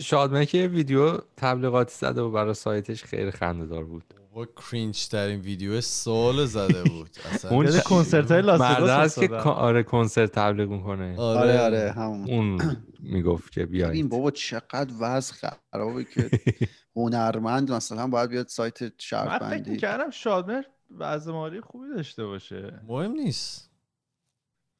[0.00, 4.04] شادمه که یه ویدیو تبلیغاتی زده و برای سایتش خیلی خنده دار بود.
[4.32, 7.10] با کرینج ترین ویدیو سال زده بود.
[7.32, 11.18] اصلا اون کنسرت های لاس است که آره کنسرت تبلیغ می‌کنه.
[11.20, 11.60] آره.
[11.60, 12.30] آره همون.
[12.30, 15.34] اون می‌گفت که ببین بیاید بابا چقدر وضع
[15.72, 16.30] خرابه که
[16.96, 20.62] هنرمند مثلا باید بیاد سایت شرط من فکر بندی می‌کردم شادمر
[20.98, 22.80] وضع مالی خوبی داشته باشه.
[22.86, 23.70] مهم نیست.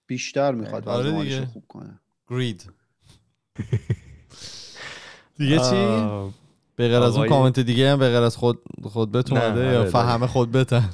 [0.07, 1.47] بیشتر می‌خواد آره وضع مالیشو دیگه.
[1.53, 2.01] خوب کنه.
[2.29, 2.73] گرید
[5.39, 5.87] دیگه چی؟
[6.77, 9.85] به غیر از اون کامنت دیگه هم به غیر از خود خود اومده آره، یا.
[9.85, 10.91] فهمه خود بتن.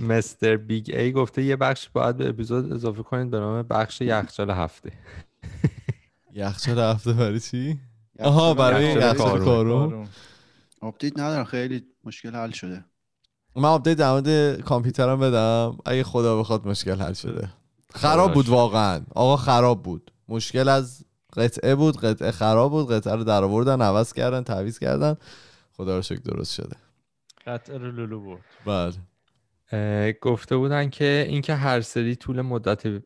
[0.00, 4.50] مستر بیگ ای گفته یه بخش باید به اپیزود اضافه کنید به نام بخش یخچال
[4.50, 4.92] هفته.
[6.34, 7.78] یخچال هفته برای چی؟
[8.20, 10.08] آها برای یخچال کارون.
[10.80, 12.84] آپدیت ندارم خیلی مشکل حل شده.
[13.56, 15.78] من آپدیت در مورد کامپیوترم بدم.
[15.86, 17.48] اگه خدا بخواد مشکل حل شده.
[17.94, 19.00] خراب بود واقعا.
[19.14, 20.12] آقا خراب بود.
[20.28, 21.04] مشکل از
[21.36, 25.16] قطعه بود قطعه خراب بود قطعه رو در آوردن عوض کردن تعویض کردن.
[25.76, 26.76] خدا رو شکر درست شده.
[27.46, 28.44] قطعه رو لولو برد.
[28.66, 30.12] بله.
[30.12, 33.02] گفته بودن که اینکه هر سری طول مدت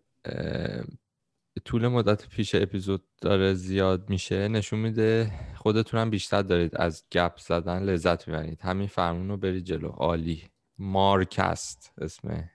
[1.64, 7.82] طول مدت پیش اپیزود داره زیاد میشه نشون میده خودتونم بیشتر دارید از گپ زدن
[7.82, 8.60] لذت می‌برید.
[8.62, 9.88] همین فرمون رو برید جلو.
[9.88, 10.42] عالی.
[10.78, 12.50] مارکست اسم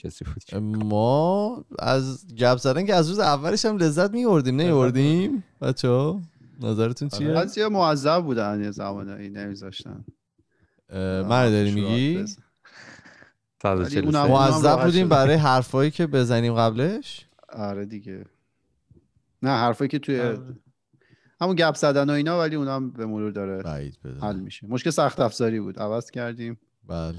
[0.00, 5.44] کسی بود که ما از گپ زدن که از روز اولش هم لذت میوردیم نمیوردیم
[5.60, 6.20] بچه ها
[6.60, 10.04] نظرتون چیه؟ بعضی معذب بودن یه زمانایی نمیذاشتن
[11.28, 12.26] من داری میگی؟ ولی
[13.62, 14.18] 143.
[14.18, 15.08] اونم- معذب بودیم.
[15.08, 18.24] برای حرفایی که بزنیم قبلش؟ آره دیگه.
[19.42, 20.38] نه حرفایی که توی آره.
[21.40, 23.88] همون گپ زدن و اینا ولی اونم به مرور داره
[24.22, 24.66] حل میشه.
[24.66, 25.78] مشکل سخت افزاری بود.
[25.78, 26.60] عوض کردیم.
[26.88, 27.18] بله.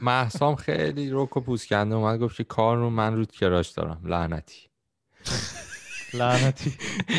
[0.00, 4.00] محسام خیلی روک و پوست کنده اومد گفت که کار رو من رود کراش دارم.
[4.04, 4.68] لعنتی.
[6.14, 6.72] لعنتی.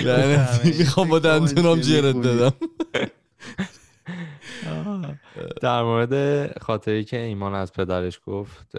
[0.03, 0.77] لعنتی.
[0.77, 2.53] می‌خوام با دندونام جرت بدم.
[5.61, 8.77] در مورد خاطری که ایمان از پدرش گفت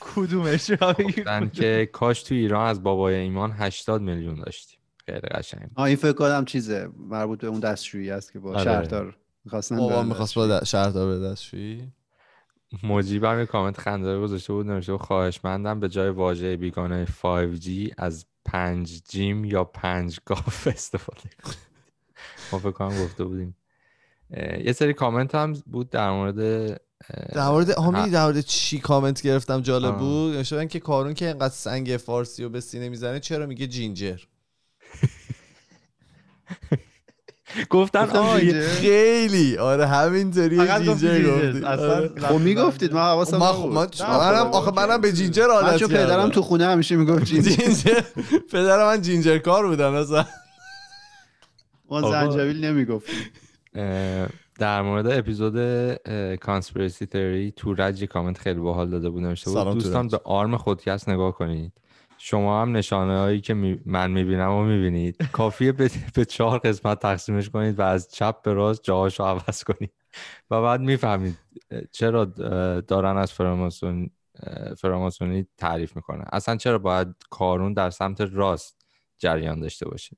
[0.00, 4.78] کدومش را گفتن که کاش تو ایران از بابای ایمان 80 میلیون داشتیم.
[5.06, 5.78] خیلی قشنگ.
[5.78, 6.88] این فکر کنم چیزه.
[6.96, 8.64] مربوط به اون دستشویی است که با آره.
[8.64, 10.34] شهردار می‌خواستن بابا می‌خواست.
[10.34, 11.92] با شهردار به دستشویی
[12.82, 19.02] مجیبم یه کامنت خنده گذاشته بود نوشته خواهشمندم به جای واژه بیگانه 5G از 5
[19.08, 21.58] جیم یا 5 گاف استفاده کنید
[22.52, 23.56] ما فکر کنم گفته بودیم
[24.64, 26.36] یه سری کامنت هم بود در مورد
[27.34, 27.90] در مورد ها.
[27.90, 29.98] همی در مورد چی کامنت گرفتم جالب.
[29.98, 34.18] بود نشدن که کارون که اینقدر سنگ فارسی رو به سینه می‌زنه چرا میگه جینجر
[37.70, 38.38] گفتم آه.
[38.60, 41.30] خیلی آره همینطوری جینجر.
[41.30, 42.10] گفتی اصلا آره.
[42.20, 43.72] خب می‌گفتید من حواسم نبود.
[43.72, 44.70] من نه، منم خدا آخه.
[44.70, 46.30] منم به جینجر من عادت چون پدرم کردم.
[46.30, 48.00] تو خونه همیشه می‌گفت جینجر جینجر
[48.52, 50.24] پدر من جینجر کار بودن اصلا
[51.90, 52.10] ما.
[52.10, 53.16] زنجبیل نمی‌گفتیم
[54.58, 55.56] در مورد اپیزود
[56.36, 60.08] کانسپیرسی تئوری تورج یه کامنت خیلی باحال داده بود نوشته بود سلام دوستان.
[60.08, 61.72] به آرم خودکست نگاه کنید
[62.22, 65.16] شما هم نشانه هایی که می- من می‌بینم و می‌بینید.
[65.32, 69.92] کافیه به, به چهار قسمت تقسیمش کنید و از چپ به راست جاهاشو عوض کنید.
[70.50, 71.38] و بعد می‌فهمید
[71.92, 72.24] چرا
[72.80, 74.10] دارن از فراماسون
[74.78, 76.24] فراماسونی تعریف می‌کنن.
[76.32, 78.86] اصلا چرا باید کارون در سمت راست
[79.18, 80.16] جریان داشته باشه؟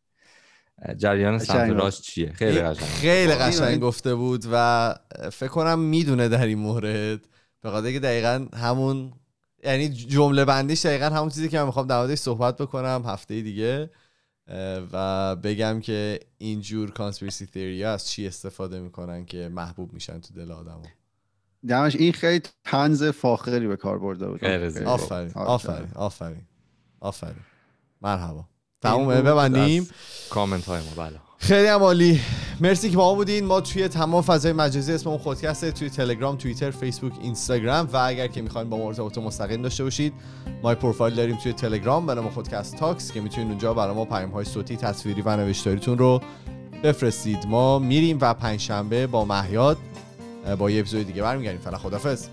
[0.96, 1.70] جریان سمت.
[1.70, 4.94] راست چیه؟ خیلی قشنگ خیلی قشنگ گفته بود و
[5.32, 7.28] فکر کنم می‌دونه در این مورد.
[7.60, 9.12] به خاطر که دقیقا همون
[9.62, 13.90] یعنی جمله بندیش دقیقا همون چیزی که من می‌خوام در موردش صحبت بکنم هفته دیگه
[14.92, 20.52] و بگم که اینجور کانسپیرسی تیوری از چی استفاده می‌کنن که محبوب میشن تو دل
[20.52, 20.82] آدم
[21.68, 24.44] دمش این خیلی تنز فاخری به کار برده بود.
[24.44, 25.32] آفرین.
[25.34, 25.88] آفرین.
[25.94, 26.42] آفرین
[27.00, 27.36] آفرین
[28.00, 28.44] مرحبا.
[28.80, 29.88] تمومه ببندیم.
[30.30, 31.04] کامنت های ما.
[31.04, 31.20] بله.
[31.42, 32.20] خیلی هم عالی
[32.60, 33.44] مرسی که با ما بودین.
[33.44, 38.42] ما توی تمام فضای مجازی اسممون خودکسته توی تلگرام توییتر فیسبوک اینستاگرام و اگر که
[38.42, 40.12] می‌خواین با ما ارتباط مستقیم داشته باشید
[40.62, 44.30] ما پروفایل داریم توی تلگرام به نام خودکست تاکس که می‌تونید اونجا برای ما پیام
[44.30, 46.20] های صوتی تصویری و نوشتاریتون رو
[46.84, 47.46] بفرستید.
[47.46, 49.78] ما میریم و پنجشنبه با مهیاد
[50.58, 51.60] با یه اپیزود دیگه برمیگردیم.
[51.60, 52.26] فعلا خدافظ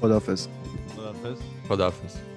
[0.00, 0.46] خدافظ
[0.96, 1.38] خداحافظ.
[1.68, 2.35] خداحافظ.